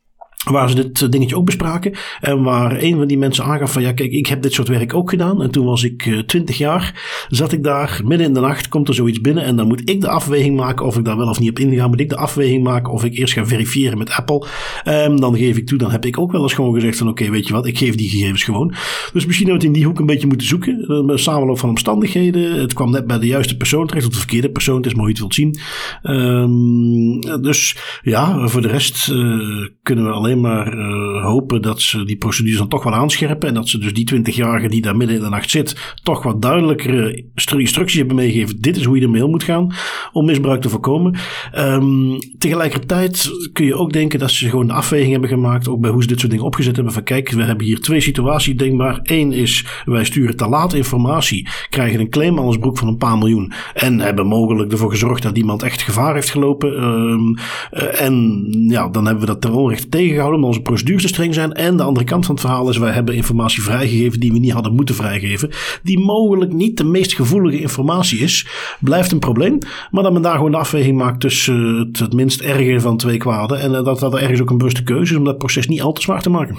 [0.51, 1.92] Waar ze dit eh, dingetje ook bespraken.
[2.20, 4.94] En waar een van die mensen aangaf van ja, kijk, ik heb dit soort werk
[4.94, 5.42] ook gedaan.
[5.42, 7.03] En toen was ik uh, 20 jaar.
[7.28, 9.44] Zat ik daar midden in de nacht, komt er zoiets binnen.
[9.44, 11.88] En dan moet ik de afweging maken of ik daar wel of niet op inga.
[11.88, 14.47] Moet ik de afweging maken of ik eerst ga verifiëren met Apple.
[14.84, 17.30] Um, dan geef ik toe, dan heb ik ook wel eens gewoon gezegd van oké,
[17.30, 18.74] weet je wat, ik geef die gegevens gewoon.
[19.12, 20.90] Dus misschien hebben we het in die hoek een beetje moeten zoeken.
[20.90, 22.61] Een samenloop van omstandigheden.
[22.61, 24.76] Het kwam net bij de juiste persoon terecht, of de verkeerde persoon.
[24.76, 25.59] Het is mooi het wilt zien.
[26.03, 32.05] Um, dus ja, voor de rest uh, kunnen we alleen maar uh, hopen dat ze
[32.05, 33.49] die procedures dan toch wel aanscherpen.
[33.49, 36.43] En dat ze dus die 20-jarige die daar midden in de nacht zit, toch wat
[36.43, 38.61] duidelijkere instructies hebben meegegeven.
[38.61, 39.74] Dit is hoe je ermee om moet gaan
[40.12, 41.16] om misbruik te voorkomen.
[41.59, 45.91] Um, tegelijkertijd kun je ook denken dat ze gewoon de afweging hebben gemaakt, ook bij
[45.91, 46.93] hoe ze dit soort dingen opgezet hebben.
[46.93, 49.01] Van kijk, we hebben hier twee situaties denkbaar.
[49.03, 53.18] Eén is, wij sturen te laat informatie, krijgen een claim ons broek van een paar
[53.18, 53.53] miljoen.
[53.74, 56.82] En hebben mogelijk ervoor gezorgd dat iemand echt gevaar heeft gelopen.
[56.82, 57.37] Um,
[57.72, 61.35] uh, en ja, dan hebben we dat ter onrecht tegengehouden omdat onze procedures te streng
[61.35, 61.53] zijn.
[61.53, 64.53] En de andere kant van het verhaal is, wij hebben informatie vrijgegeven die we niet
[64.53, 65.51] hadden moeten vrijgeven.
[65.83, 68.47] Die mogelijk niet de meest gevoelige informatie is.
[68.81, 69.59] Blijft een probleem.
[69.91, 73.16] Maar dat men daar gewoon de afweging maakt tussen het, het minst erge van twee
[73.16, 73.61] kwaden.
[73.61, 75.93] En dat dat er ergens ook een bewuste keuze is om dat proces niet al
[75.93, 76.57] te zwaar te maken.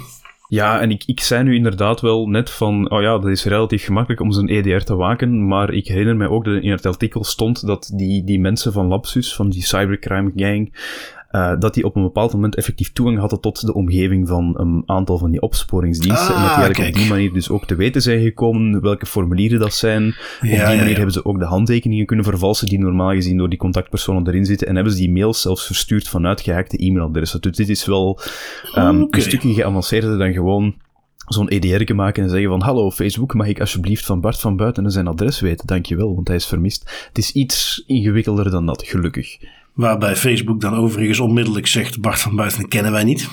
[0.49, 3.86] Ja, en ik, ik zei nu inderdaad wel net van, oh ja, dat is relatief
[3.86, 7.24] gemakkelijk om zo'n EDR te waken, maar ik herinner me ook dat in het artikel
[7.24, 10.74] stond dat die, die mensen van Lapsus, van die cybercrime gang,
[11.38, 14.83] uh, dat die op een bepaald moment effectief toegang hadden tot de omgeving van een
[14.85, 16.35] aantal van die opsporingsdiensten.
[16.35, 19.05] Ah, en dat die eigenlijk op die manier dus ook te weten zijn gekomen welke
[19.05, 20.07] formulieren dat zijn.
[20.07, 20.95] op die manier ja.
[20.95, 24.67] hebben ze ook de handtekeningen kunnen vervalsen die normaal gezien door die contactpersonen erin zitten.
[24.67, 27.41] En hebben ze die mails zelfs verstuurd vanuit gehackte e-mailadressen.
[27.41, 28.19] Dus dit is wel
[28.75, 29.17] um, Oké.
[29.17, 30.75] een stukje geavanceerder dan gewoon
[31.27, 34.91] zo'n EDR maken en zeggen van hallo Facebook, mag ik alsjeblieft van Bart van Buiten
[34.91, 35.67] zijn adres weten?
[35.67, 37.07] Dankjewel, want hij is vermist.
[37.07, 39.38] Het is iets ingewikkelder dan dat, gelukkig.
[39.78, 43.28] Waarbij Facebook dan overigens onmiddellijk zegt: Bart van Buiten kennen wij niet.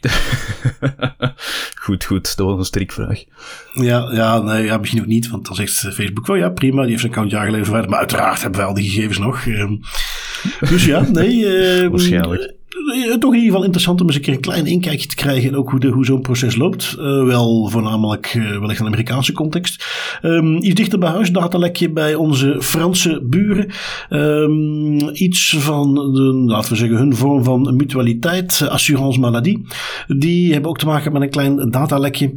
[1.84, 2.36] goed, goed.
[2.36, 3.24] Dat was een strikvraag.
[3.72, 5.30] Ja, ja, nee, ja, misschien ook niet.
[5.30, 7.92] Want dan zegt Facebook: Oh ja, prima, die heeft zijn account jaar geleden verwijderd.
[7.92, 9.46] Maar uiteraard hebben wij al die gegevens nog.
[9.46, 9.76] Ehm,
[10.60, 11.46] dus ja, nee.
[11.80, 12.57] ehm, Waarschijnlijk.
[12.68, 15.48] Eh, toch in ieder geval interessant om eens een keer een klein inkijkje te krijgen
[15.48, 16.94] in ook hoe, hoe zo'n proces loopt.
[16.98, 19.86] Uh, wel voornamelijk uh, wellicht een Amerikaanse context.
[20.22, 23.70] Um, iets dichter bij huis, datalekje bij onze Franse buren.
[24.10, 29.66] Um, iets van, de, laten we zeggen, hun vorm van mutualiteit, assurance maladie.
[30.06, 32.32] Die hebben ook te maken met een klein datalekje.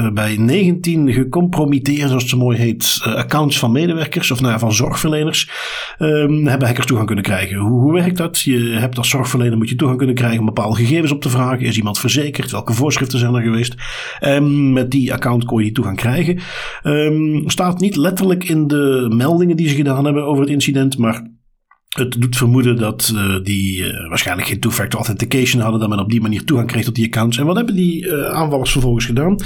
[0.00, 4.52] Uh, bij 19 gecompromitteerde, zoals het zo mooi heet, uh, accounts van medewerkers of nou
[4.52, 5.50] ja, van zorgverleners,
[5.98, 7.56] um, hebben hackers toegang kunnen krijgen.
[7.56, 8.40] Hoe, hoe werkt dat?
[8.40, 11.66] Je hebt als zorgverlener moet je toegang kunnen krijgen om bepaalde gegevens op te vragen.
[11.66, 12.50] Is iemand verzekerd?
[12.50, 13.74] Welke voorschriften zijn er geweest?
[14.20, 16.38] Um, met die account kon je toegang krijgen.
[16.84, 21.35] Um, staat niet letterlijk in de meldingen die ze gedaan hebben over het incident, maar
[21.96, 26.10] het doet vermoeden dat uh, die uh, waarschijnlijk geen two-factor authentication hadden, dat men op
[26.10, 27.38] die manier toegang kreeg tot die accounts.
[27.38, 29.36] En wat hebben die uh, aanvallers vervolgens gedaan?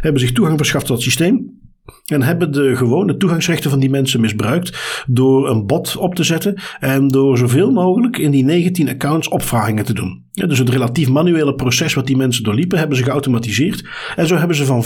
[0.00, 1.57] Hebben zich toegang verschaft tot het systeem.
[2.06, 6.60] En hebben de gewone toegangsrechten van die mensen misbruikt door een bot op te zetten
[6.80, 10.26] en door zoveel mogelijk in die 19 accounts opvragingen te doen.
[10.32, 13.84] Dus het relatief manuele proces wat die mensen doorliepen, hebben ze geautomatiseerd.
[14.16, 14.84] En zo hebben ze van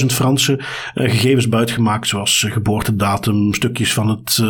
[0.00, 0.64] 500.000 Fransen uh,
[0.94, 4.48] gegevens buitgemaakt, zoals uh, geboortedatum, stukjes van het, uh,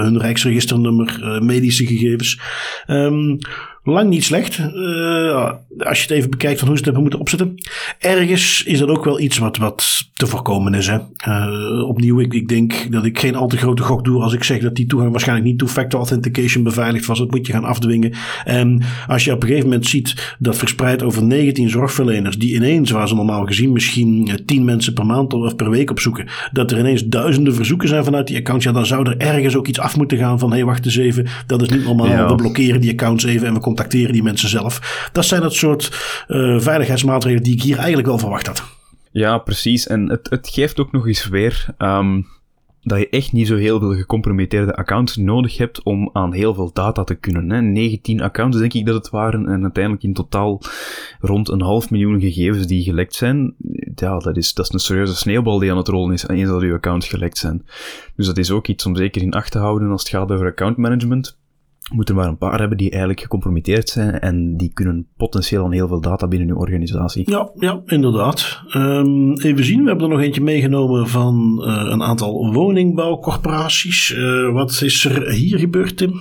[0.00, 2.40] hun rijksregisternummer, medische gegevens.
[2.86, 3.38] Um,
[3.84, 4.58] lang niet slecht.
[4.58, 7.54] Uh, als je het even bekijkt van hoe ze het hebben moeten opzetten.
[7.98, 10.86] Ergens is dat ook wel iets wat, wat te voorkomen is.
[10.86, 10.98] Hè.
[11.28, 14.44] Uh, opnieuw, ik, ik denk dat ik geen al te grote gok doe als ik
[14.44, 17.18] zeg dat die toegang waarschijnlijk niet two-factor authentication beveiligd was.
[17.18, 18.12] Dat moet je gaan afdwingen.
[18.44, 22.90] En als je op een gegeven moment ziet dat verspreid over 19 zorgverleners, die ineens,
[22.90, 26.70] waar ze normaal gezien misschien 10 eh, mensen per maand of per week opzoeken, dat
[26.70, 29.78] er ineens duizenden verzoeken zijn vanuit die accounts, ja, dan zou er ergens ook iets
[29.78, 32.28] af moeten gaan van, hé, hey, wacht eens even, dat is niet normaal.
[32.28, 35.08] We blokkeren die accounts even en we contacteren die mensen zelf.
[35.12, 35.90] Dat zijn het soort
[36.28, 38.64] uh, veiligheidsmaatregelen die ik hier eigenlijk wel verwacht had.
[39.10, 39.86] Ja, precies.
[39.86, 42.26] En het, het geeft ook nog eens weer um,
[42.82, 46.70] dat je echt niet zo heel veel gecompromitteerde accounts nodig hebt om aan heel veel
[46.72, 47.50] data te kunnen.
[47.50, 47.60] Hè.
[47.60, 50.60] 19 accounts denk ik dat het waren en uiteindelijk in totaal
[51.20, 53.54] rond een half miljoen gegevens die gelekt zijn.
[53.94, 56.62] Ja, dat is, dat is een serieuze sneeuwbal die aan het rollen is eens dat
[56.62, 57.66] uw accounts gelekt zijn.
[58.16, 60.46] Dus dat is ook iets om zeker in acht te houden als het gaat over
[60.46, 61.40] account management
[61.90, 65.88] moeten maar een paar hebben die eigenlijk gecompromitteerd zijn en die kunnen potentieel aan heel
[65.88, 67.30] veel data binnen uw organisatie.
[67.30, 68.60] Ja, ja inderdaad.
[68.74, 74.10] Um, even zien, we hebben er nog eentje meegenomen van uh, een aantal woningbouwcorporaties.
[74.10, 76.20] Uh, wat is er hier gebeurd, Tim?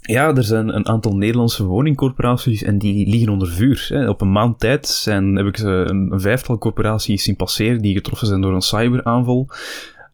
[0.00, 4.08] Ja, er zijn een aantal Nederlandse woningcorporaties en die liggen onder vuur.
[4.08, 8.26] Op een maand tijd zijn, heb ik een, een vijftal corporaties zien passeren die getroffen
[8.26, 9.48] zijn door een cyberaanval.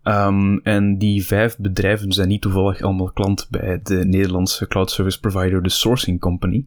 [0.05, 5.21] Um, en die vijf bedrijven zijn niet toevallig allemaal klant bij de Nederlandse cloud service
[5.21, 6.65] provider, de Sourcing Company,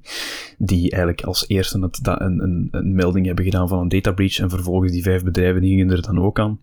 [0.57, 4.39] die eigenlijk als eerste het een, een, een melding hebben gedaan van een data breach
[4.39, 6.59] en vervolgens die vijf bedrijven gingen er dan ook aan.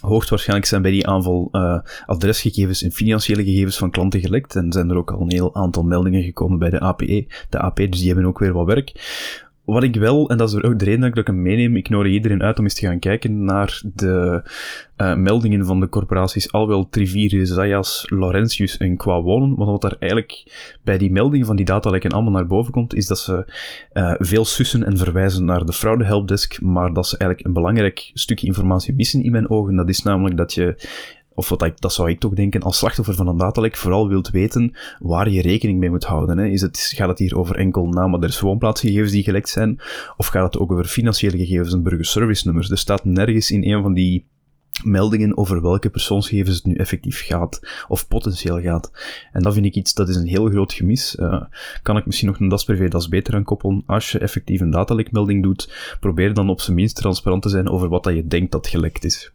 [0.00, 4.90] Hoogstwaarschijnlijk zijn bij die aanval uh, adresgegevens en financiële gegevens van klanten gelekt en zijn
[4.90, 7.26] er ook al een heel aantal meldingen gekomen bij de APE.
[7.50, 8.92] De AP, dus die hebben ook weer wat werk.
[9.66, 12.12] Wat ik wel, en dat is ook de reden dat ik hem meeneem, ik nodig
[12.12, 14.42] iedereen uit om eens te gaan kijken naar de
[14.96, 19.56] uh, meldingen van de corporaties Alwel, Triviri, Zayas, Laurentius en Qua Wonen.
[19.56, 20.44] Want wat daar eigenlijk
[20.84, 23.52] bij die meldingen van die datalekken allemaal naar boven komt, is dat ze
[23.92, 28.10] uh, veel sussen en verwijzen naar de fraude helpdesk, maar dat ze eigenlijk een belangrijk
[28.14, 29.76] stukje informatie missen in mijn ogen.
[29.76, 30.76] Dat is namelijk dat je
[31.36, 34.30] of wat ik, dat zou ik toch denken, als slachtoffer van een datalek vooral wilt
[34.30, 36.38] weten waar je rekening mee moet houden.
[36.38, 36.46] Hè.
[36.46, 39.80] Is het, gaat het hier over enkel naam, woonplaatsgegevens die gelekt zijn,
[40.16, 42.70] of gaat het ook over financiële gegevens en burgerservice nummers?
[42.70, 44.26] Er staat nergens in een van die
[44.84, 48.90] meldingen over welke persoonsgegevens het nu effectief gaat, of potentieel gaat.
[49.32, 51.16] En dat vind ik iets, dat is een heel groot gemis.
[51.20, 51.42] Uh,
[51.82, 53.82] kan ik misschien nog een DAS privé DAS beter aan koppelen?
[53.86, 57.88] Als je effectief een datalekmelding doet, probeer dan op zijn minst transparant te zijn over
[57.88, 59.32] wat dat je denkt dat gelekt is.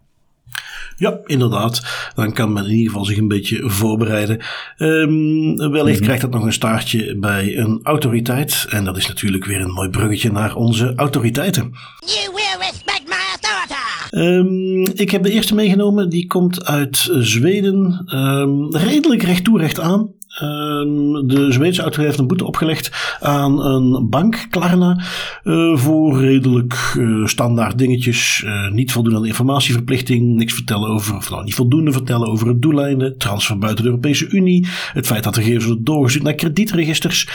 [0.97, 1.81] Ja, inderdaad.
[2.15, 4.39] Dan kan men in ieder geval zich een beetje voorbereiden.
[4.77, 6.03] Um, wellicht mhm.
[6.03, 8.65] krijgt dat nog een staartje bij een autoriteit.
[8.69, 11.71] En dat is natuurlijk weer een mooi bruggetje naar onze autoriteiten.
[12.05, 13.79] You will respect my authority.
[14.11, 16.09] Um, ik heb de eerste meegenomen.
[16.09, 18.05] Die komt uit Zweden.
[18.13, 20.09] Um, redelijk recht toe, recht aan.
[20.31, 25.03] Ehm, de Zweedse autoriteit heeft een boete opgelegd aan een bank, Klarna,
[25.43, 28.43] uh, voor redelijk uh, standaard dingetjes.
[28.45, 32.47] Uh, niet voldoen aan de informatieverplichting, niks vertellen over, of nou niet voldoende vertellen over
[32.47, 36.33] het doeleinden, transfer buiten de Europese Unie, het feit dat de gegevens worden doorgestuurd naar
[36.33, 37.27] kredietregisters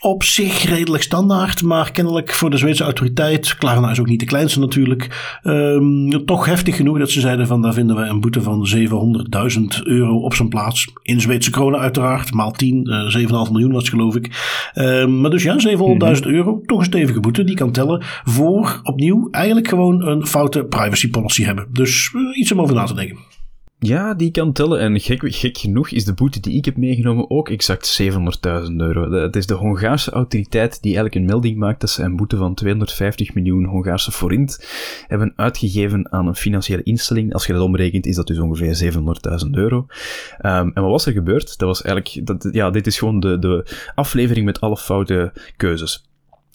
[0.00, 4.26] op zich redelijk standaard, maar kennelijk voor de Zweedse autoriteit, Klarna is ook niet de
[4.26, 8.42] kleinste natuurlijk, um, toch heftig genoeg dat ze zeiden van daar vinden we een boete
[8.42, 10.92] van 700.000 euro op zijn plaats.
[11.02, 14.30] In Zweedse kronen uiteraard, maal 10, uh, 7,5 miljoen was geloof ik.
[14.74, 16.28] Um, maar dus ja, 700.000 mhm.
[16.28, 21.10] euro, toch een stevige boete, die kan tellen voor opnieuw eigenlijk gewoon een foute privacy
[21.10, 21.66] policy hebben.
[21.72, 23.18] Dus uh, iets om over na te denken.
[23.82, 24.80] Ja, die kan tellen.
[24.80, 29.12] En gek, gek genoeg is de boete die ik heb meegenomen ook exact 700.000 euro.
[29.12, 32.54] Het is de Hongaarse autoriteit die eigenlijk een melding maakt dat ze een boete van
[32.54, 34.64] 250 miljoen Hongaarse forint
[35.06, 37.32] hebben uitgegeven aan een financiële instelling.
[37.32, 38.92] Als je dat omrekent, is dat dus ongeveer
[39.44, 39.76] 700.000 euro.
[39.76, 41.58] Um, en wat was er gebeurd?
[41.58, 46.09] Dat was eigenlijk, dat, ja, dit is gewoon de, de aflevering met alle foute keuzes.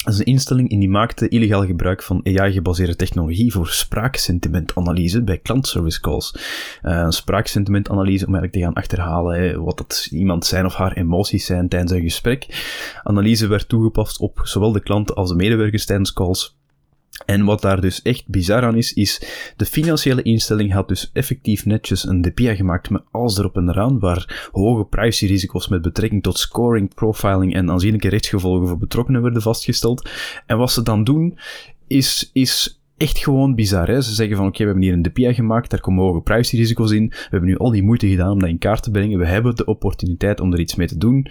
[0.06, 5.38] Dat is een instelling in die maakte illegaal gebruik van AI-gebaseerde technologie voor spraaksentimentanalyse bij
[5.38, 6.36] klantservice calls.
[6.84, 11.70] Uh, spraaksentimentanalyse om eigenlijk te gaan achterhalen wat dat iemand zijn of haar emoties zijn
[11.70, 12.48] tijdens een gesprek.
[13.04, 16.58] Analyse werd toegepast op zowel de klant als de medewerkers tijdens calls.
[17.26, 19.22] En wat daar dus echt bizar aan is, is
[19.56, 24.00] de financiële instelling had dus effectief netjes een DPA gemaakt met alles erop en eraan,
[24.00, 30.10] waar hoge privacyrisico's met betrekking tot scoring, profiling en aanzienlijke rechtsgevolgen voor betrokkenen werden vastgesteld.
[30.46, 31.38] En wat ze dan doen,
[31.88, 33.88] is, is echt gewoon bizar.
[33.88, 34.02] Hè?
[34.02, 37.08] Ze zeggen van oké, we hebben hier een DPA gemaakt, daar komen hoge privacyrisico's in,
[37.08, 39.56] we hebben nu al die moeite gedaan om dat in kaart te brengen, we hebben
[39.56, 41.28] de opportuniteit om er iets mee te doen.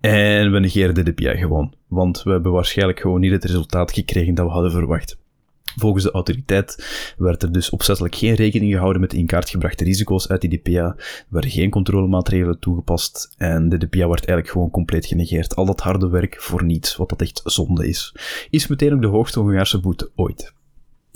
[0.00, 1.74] En we negeren de DPI gewoon.
[1.88, 5.16] Want we hebben waarschijnlijk gewoon niet het resultaat gekregen dat we hadden verwacht.
[5.76, 6.86] Volgens de autoriteit
[7.18, 10.70] werd er dus opzettelijk geen rekening gehouden met in kaart gebrachte risico's uit die DPA.
[10.70, 15.56] Er werden geen controlemaatregelen toegepast en de DPA werd eigenlijk gewoon compleet genegeerd.
[15.56, 18.14] Al dat harde werk voor niets, wat dat echt zonde is.
[18.50, 20.54] Is meteen ook de hoogste Hongaarse boete ooit.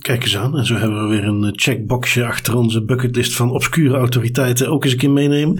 [0.00, 0.58] Kijk eens aan.
[0.58, 4.84] En zo hebben we weer een eh, checkboxje achter onze bucketlist van obscure autoriteiten ook
[4.84, 5.58] eens een keer meenemen.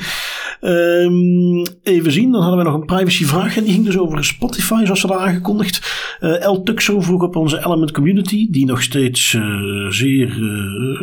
[0.60, 3.56] Um, even zien, dan hadden we nog een privacyvraag.
[3.56, 5.98] En die ging dus over Spotify, zoals we daar aangekondigd.
[6.20, 9.42] Uh, El Tuxo vroeg op onze Element Community, die nog steeds uh,
[9.88, 10.38] zeer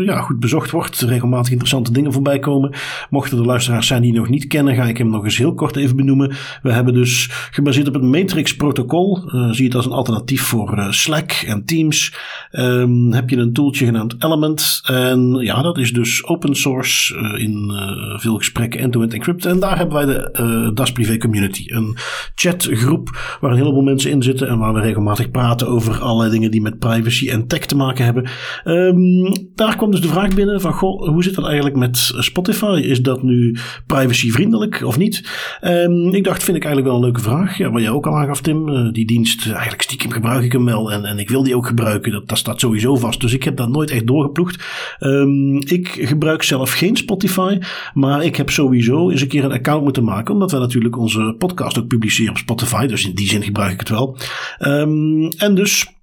[0.04, 1.02] ja, goed bezocht wordt.
[1.02, 2.76] Regelmatig interessante dingen voorbij komen.
[3.10, 5.76] Mochten er luisteraars zijn die nog niet kennen, ga ik hem nog eens heel kort
[5.76, 6.36] even benoemen.
[6.62, 9.30] We hebben dus gebaseerd op het Matrix-protocol.
[9.52, 12.14] zie het als een alternatief voor Slack en Teams.
[12.52, 14.82] Um, heb je een tooltje genaamd Element.
[14.86, 17.72] En ja, dat is dus open source in
[18.20, 19.52] veel gesprekken end-to-end encrypted.
[19.52, 21.64] En daar hebben wij de uh, Das Privé Community.
[21.68, 21.96] Een
[22.36, 24.48] chatgroep waar een heleboel mensen in zitten.
[24.48, 28.06] En waar we regelmatig praten over allerlei dingen die met privacy en tech te maken
[28.06, 28.30] hebben.
[28.66, 32.82] Um, daar kwam dus de vraag binnen van, goh, hoe zit dat eigenlijk met Spotify?
[32.84, 35.30] Is dat nu privacyvriendelijk of niet?
[35.62, 37.58] Um, ik dacht, vind ik eigenlijk wel een leuke vraag.
[37.58, 38.92] Ja, wat jij ook al aangaf, Tim.
[38.92, 40.92] Die dienst, eigenlijk stiekem gebruik ik hem wel.
[40.92, 42.12] En, en ik wil die ook gebruiken.
[42.12, 43.17] Dat, dat staat sowieso vast.
[43.20, 44.66] Dus ik heb dat nooit echt doorgeploegd.
[45.00, 47.58] Um, ik gebruik zelf geen Spotify.
[47.94, 50.34] Maar ik heb sowieso eens een keer een account moeten maken.
[50.34, 52.86] Omdat we natuurlijk onze podcast ook publiceren op Spotify.
[52.86, 54.18] Dus in die zin gebruik ik het wel.
[54.60, 55.97] Um, en dus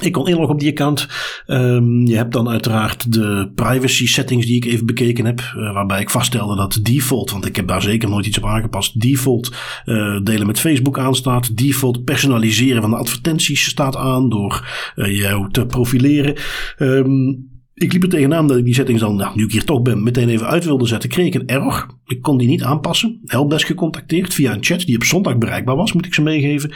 [0.00, 1.08] ik kon inloggen op die account.
[1.46, 5.40] Um, je hebt dan uiteraard de privacy settings die ik even bekeken heb.
[5.40, 9.00] Uh, waarbij ik vaststelde dat default, want ik heb daar zeker nooit iets op aangepast.
[9.00, 9.52] Default
[9.84, 11.56] uh, delen met Facebook aanstaat.
[11.56, 16.34] Default personaliseren van de advertenties staat aan door uh, jou te profileren.
[16.78, 19.82] Um, ik liep er tegenaan dat ik die settings dan, nou, nu ik hier toch
[19.82, 21.08] ben, meteen even uit wilde zetten.
[21.08, 21.86] Kreeg ik een error.
[22.06, 23.20] Ik kon die niet aanpassen.
[23.24, 26.72] Helpdesk gecontacteerd via een chat die op zondag bereikbaar was, moet ik ze meegeven.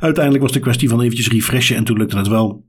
[0.00, 2.66] Uiteindelijk was de kwestie van eventjes refreshen en toen lukte het wel.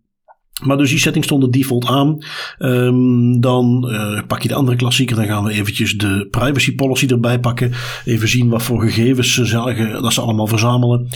[0.64, 2.18] Maar dus die setting stonden default aan.
[2.60, 5.16] Um, dan uh, pak je de andere klassieker.
[5.16, 7.72] Dan gaan we eventjes de privacy policy erbij pakken.
[8.06, 11.08] Even zien wat voor gegevens ze dat ze allemaal verzamelen.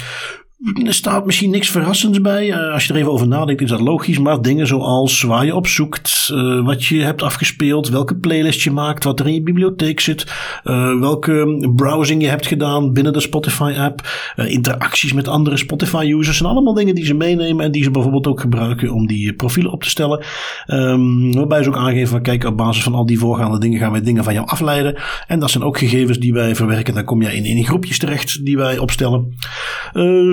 [0.63, 2.47] Er staat misschien niks verrassends bij.
[2.47, 4.19] Uh, als je er even over nadenkt, is dat logisch.
[4.19, 8.71] Maar dingen zoals waar je op zoekt, uh, wat je hebt afgespeeld, welke playlist je
[8.71, 10.25] maakt, wat er in je bibliotheek zit,
[10.63, 14.01] uh, welke browsing je hebt gedaan binnen de Spotify-app,
[14.35, 16.37] interacties met andere Spotify-users.
[16.37, 19.71] zijn allemaal dingen die ze meenemen en die ze bijvoorbeeld ook gebruiken om die profielen
[19.71, 20.23] op te stellen.
[20.67, 23.91] Um, waarbij ze ook aangeven van kijk, op basis van al die voorgaande dingen gaan
[23.91, 24.95] wij dingen van jou afleiden.
[25.27, 26.93] En dat zijn ook gegevens die wij verwerken.
[26.93, 29.37] Dan kom je in, in groepjes terecht die wij opstellen.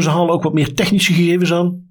[0.00, 1.88] ze ook wat meer technische gegevens aan.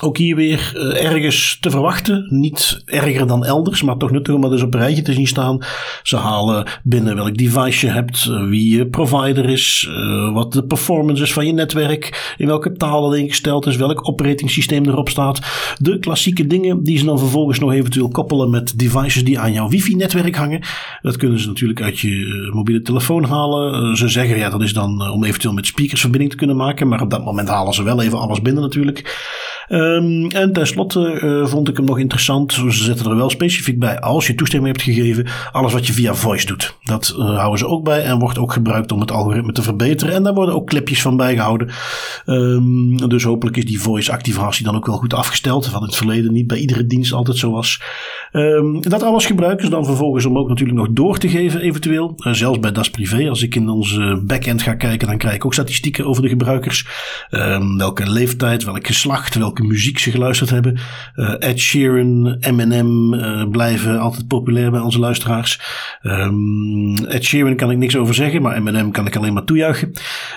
[0.00, 2.26] Ook hier weer uh, ergens te verwachten.
[2.28, 5.26] Niet erger dan elders, maar toch nuttig om dat eens op een rijtje te zien
[5.26, 5.58] staan.
[6.02, 10.64] Ze halen binnen welk device je hebt, uh, wie je provider is, uh, wat de
[10.64, 15.08] performance is van je netwerk, in welke taal dat ingesteld is, welk operating systeem erop
[15.08, 15.40] staat.
[15.78, 19.68] De klassieke dingen die ze dan vervolgens nog eventueel koppelen met devices die aan jouw
[19.68, 20.60] wifi-netwerk hangen.
[21.02, 23.96] Dat kunnen ze natuurlijk uit je mobiele telefoon halen.
[23.96, 27.00] ze zeggen ja, dat is dan om eventueel met speakers verbinding te kunnen maken, maar
[27.00, 29.30] op dat moment halen ze wel even alles binnen natuurlijk.
[29.72, 32.52] Um, en tenslotte uh, vond ik hem nog interessant.
[32.52, 35.26] Ze zetten er wel specifiek bij als je toestemming hebt gegeven.
[35.52, 36.76] Alles wat je via voice doet.
[36.82, 40.14] Dat uh, houden ze ook bij en wordt ook gebruikt om het algoritme te verbeteren.
[40.14, 41.70] En daar worden ook clipjes van bijgehouden.
[42.26, 45.70] Um, dus hopelijk is die voice activatie dan ook wel goed afgesteld.
[45.70, 47.82] Wat in het verleden niet bij iedere dienst altijd zo was.
[48.32, 52.14] Um, dat alles gebruiken ze dan vervolgens om ook natuurlijk nog door te geven eventueel.
[52.16, 53.28] Uh, zelfs bij Das Privé.
[53.28, 56.86] Als ik in onze backend ga kijken dan krijg ik ook statistieken over de gebruikers.
[57.76, 60.78] welke leeftijd, welk geslacht, welke muziek ze geluisterd hebben.
[61.16, 65.60] Uh, Ed Sheeran, Eminem uh, blijven altijd populair bij onze luisteraars.
[66.02, 69.92] Um, Ed Sheeran kan ik niks over zeggen, maar Eminem kan ik alleen maar toejuichen.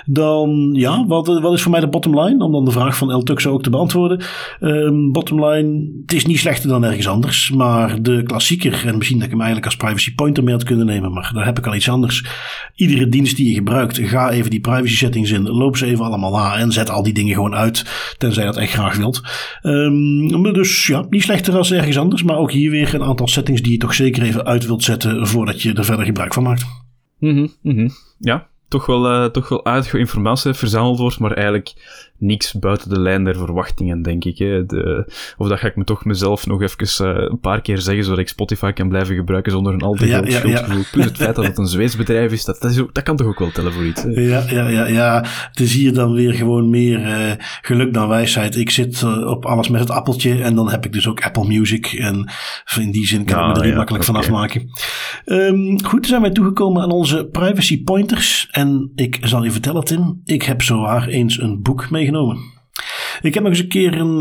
[0.06, 2.44] Dan, ja, wat, wat is voor mij de bottom line?
[2.44, 4.24] Om dan de vraag van El Tuxo ook te beantwoorden.
[4.60, 7.52] Um, bottom line, het is niet slechter dan ergens anders.
[7.52, 10.86] Maar de klassieker, en misschien dat ik hem eigenlijk als privacy pointer mee had kunnen
[10.86, 12.26] nemen, maar daar heb ik al iets anders.
[12.76, 16.32] Iedere dienst die je gebruikt, ga even die privacy settings in, loop ze even allemaal
[16.32, 17.86] na en zet al die dingen gewoon uit,
[18.18, 19.15] tenzij dat echt graag wilt.
[19.62, 22.24] Um, dus ja, niet slechter als ergens anders.
[22.24, 25.28] Maar ook hier weer een aantal settings die je toch zeker even uit wilt zetten
[25.28, 26.66] voordat je er verder gebruik van maakt.
[27.20, 27.90] Mm -hmm,
[28.20, 31.74] Ja, toch wel, uh, toch wel aardige informatie verzameld wordt, maar eigenlijk
[32.18, 34.38] niks buiten de lijn der verwachtingen, denk ik.
[34.38, 34.66] Hè.
[34.66, 35.06] De,
[35.38, 38.20] of dat ga ik me toch mezelf nog even uh, een paar keer zeggen, zodat
[38.20, 40.78] ik Spotify kan blijven gebruiken zonder een al te groot ja, schuldgevoel.
[40.78, 40.84] Ja.
[40.92, 43.16] Plus het feit dat het een Zweeds bedrijf is, dat, dat, is ook, dat, kan
[43.16, 44.04] toch ook wel tellen voor iets.
[44.04, 44.10] Hè?
[44.10, 45.26] Ja, ja, ja, ja.
[45.50, 48.56] Het is hier dan weer gewoon meer uh, geluk dan wijsheid.
[48.56, 51.48] Ik zit uh, op alles met het appeltje en dan heb ik dus ook Apple
[51.48, 51.86] Music.
[51.86, 52.30] En
[52.80, 54.24] in die zin kan ik me er ja, makkelijk okay.
[54.24, 54.70] van afmaken.
[55.26, 58.48] Um, goed, zijn wij toegekomen aan onze privacy pointers.
[58.52, 62.54] En ik zal je vertellen, Tim, ik heb zowaar eens een boek meegenomen.
[63.22, 64.20] Ik heb nog eens een keer een,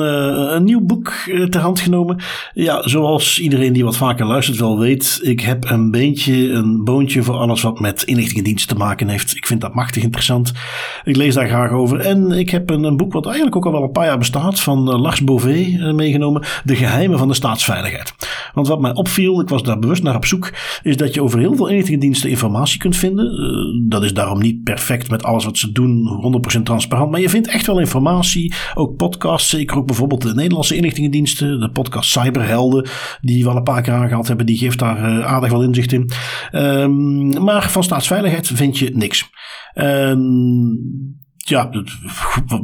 [0.55, 2.23] een nieuw boek uh, ter hand genomen.
[2.53, 7.23] Ja, zoals iedereen die wat vaker luistert wel weet, ik heb een beentje, een boontje
[7.23, 9.37] voor alles wat met inlichtingendienst te maken heeft.
[9.37, 10.53] Ik vind dat machtig interessant.
[11.05, 12.01] Ik lees daar graag over.
[12.01, 14.61] En ik heb een, een boek wat eigenlijk ook al wel een paar jaar bestaat,
[14.61, 16.43] van uh, Lars Bové meegenomen.
[16.65, 18.15] De geheimen van de staatsveiligheid.
[18.55, 21.39] Want wat mij opviel, ik was daar bewust naar op zoek, is dat je over
[21.39, 23.87] heel veel inlichtingendiensten informatie kunt vinden.
[23.89, 27.11] dat is daarom niet perfect met alles wat ze doen, 100% transparant.
[27.11, 28.55] Maar je vindt echt wel informatie.
[28.85, 31.61] Ook podcasts, zeker ook bijvoorbeeld de Nederlandse inlichtingendiensten.
[31.61, 32.89] De podcast Cyberhelden,
[33.21, 34.47] die we al een paar keer aangehaald hebben.
[34.47, 36.11] Die geeft daar uh, aardig wel inzicht in.
[36.53, 39.31] Um, maar van staatsveiligheid vind je niks.
[39.75, 41.71] Um, ja,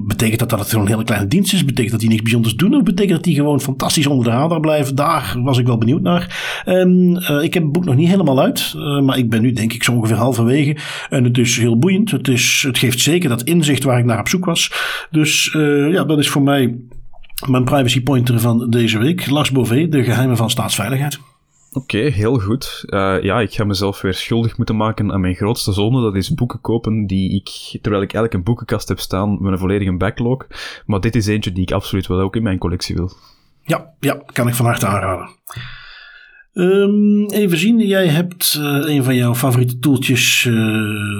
[0.07, 1.65] betekent dat dat het gewoon een hele kleine dienst is?
[1.65, 2.75] Betekent dat die niks bijzonders doen?
[2.75, 4.95] Of betekent dat die gewoon fantastisch onder de radar blijven?
[4.95, 6.63] Daar was ik wel benieuwd naar.
[6.67, 8.75] Um, ik heb het boek nog niet helemaal uit.
[8.77, 10.77] Uh, maar ik ben nu denk ik zo ongeveer halverwege.
[11.09, 12.11] En het is heel boeiend.
[12.11, 14.73] Het, is, het geeft zeker dat inzicht waar ik naar op zoek was.
[15.11, 16.79] Dus uh, ja, dat is voor mij
[17.49, 19.31] mijn privacy pointer van deze week.
[19.31, 21.19] Lars Bové, de geheimen van staatsveiligheid.
[21.73, 22.85] Oké, okay, heel goed.
[22.87, 26.01] Uh, ja, ik ga mezelf weer schuldig moeten maken aan mijn grootste zonde.
[26.01, 27.49] Dat is boeken kopen die ik,
[27.81, 30.47] terwijl ik eigenlijk een boekenkast heb staan met een volledige backlog.
[30.87, 33.13] Maar dit is eentje die ik absoluut wel ook in mijn collectie wil.
[33.63, 35.29] Ja, ja kan ik van harte aanraden.
[36.53, 40.45] Um, even zien, jij hebt uh, een van jouw favoriete tooltjes.
[40.45, 40.55] Uh,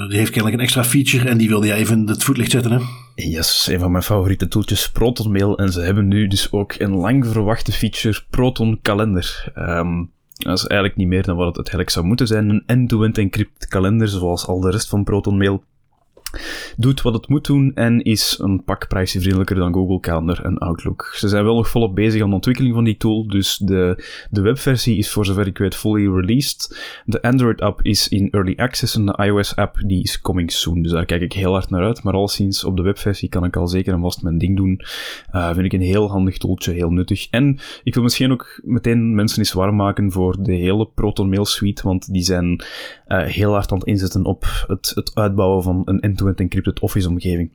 [0.09, 2.73] die heeft kennelijk een extra feature en die wilde jij even in het voetlicht zetten,
[2.73, 2.79] hè?
[3.15, 5.59] Yes, een van mijn favoriete tooltjes, Proton Mail.
[5.59, 9.53] En ze hebben nu dus ook een lang verwachte feature, Proton Kalender.
[9.55, 10.11] Um,
[10.45, 12.49] dat is eigenlijk niet meer dan wat het eigenlijk zou moeten zijn.
[12.49, 15.63] Een end-to-end encrypt kalender, zoals al de rest van ProtonMail
[16.77, 21.11] doet wat het moet doen en is een pak privacyvriendelijker dan Google Calendar en Outlook.
[21.15, 24.41] Ze zijn wel nog volop bezig aan de ontwikkeling van die tool, dus de, de
[24.41, 26.79] webversie is voor zover ik weet fully released.
[27.05, 31.05] De Android-app is in early access en de iOS-app die is coming soon, dus daar
[31.05, 32.03] kijk ik heel hard naar uit.
[32.03, 34.81] Maar al sinds op de webversie kan ik al zeker en vast mijn ding doen.
[35.35, 37.29] Uh, vind ik een heel handig tooltje, heel nuttig.
[37.31, 41.45] En ik wil misschien ook meteen mensen eens warm maken voor de hele Proton Mail
[41.45, 42.65] suite, want die zijn
[43.09, 47.51] uh, heel hard aan het inzetten op het, het uitbouwen van een end-to-end encrypted Office-omgeving.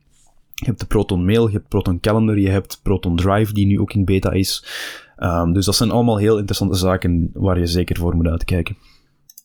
[0.54, 3.80] Je hebt de Proton Mail, je hebt Proton Calendar, je hebt Proton Drive, die nu
[3.80, 4.66] ook in beta is.
[5.18, 8.78] Um, dus dat zijn allemaal heel interessante zaken waar je zeker voor moet uitkijken.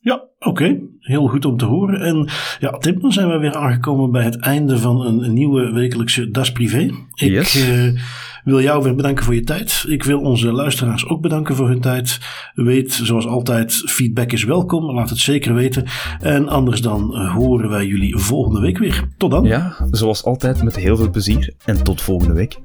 [0.01, 0.81] Ja, oké.
[0.99, 2.01] Heel goed om te horen.
[2.01, 5.73] En ja, Tim, dan zijn we weer aangekomen bij het einde van een, een nieuwe
[5.73, 6.91] wekelijkse Das Privé.
[7.15, 7.69] Ik yes.
[7.69, 8.01] uh,
[8.45, 9.85] wil jou weer bedanken voor je tijd.
[9.89, 12.19] Ik wil onze luisteraars ook bedanken voor hun tijd.
[12.55, 14.85] Weet, zoals altijd, feedback is welkom.
[14.85, 15.85] Laat het zeker weten.
[16.21, 19.09] En anders dan horen wij jullie volgende week weer.
[19.17, 19.45] Tot dan.
[19.45, 21.55] Ja, zoals altijd met heel veel plezier.
[21.65, 22.59] En tot volgende week.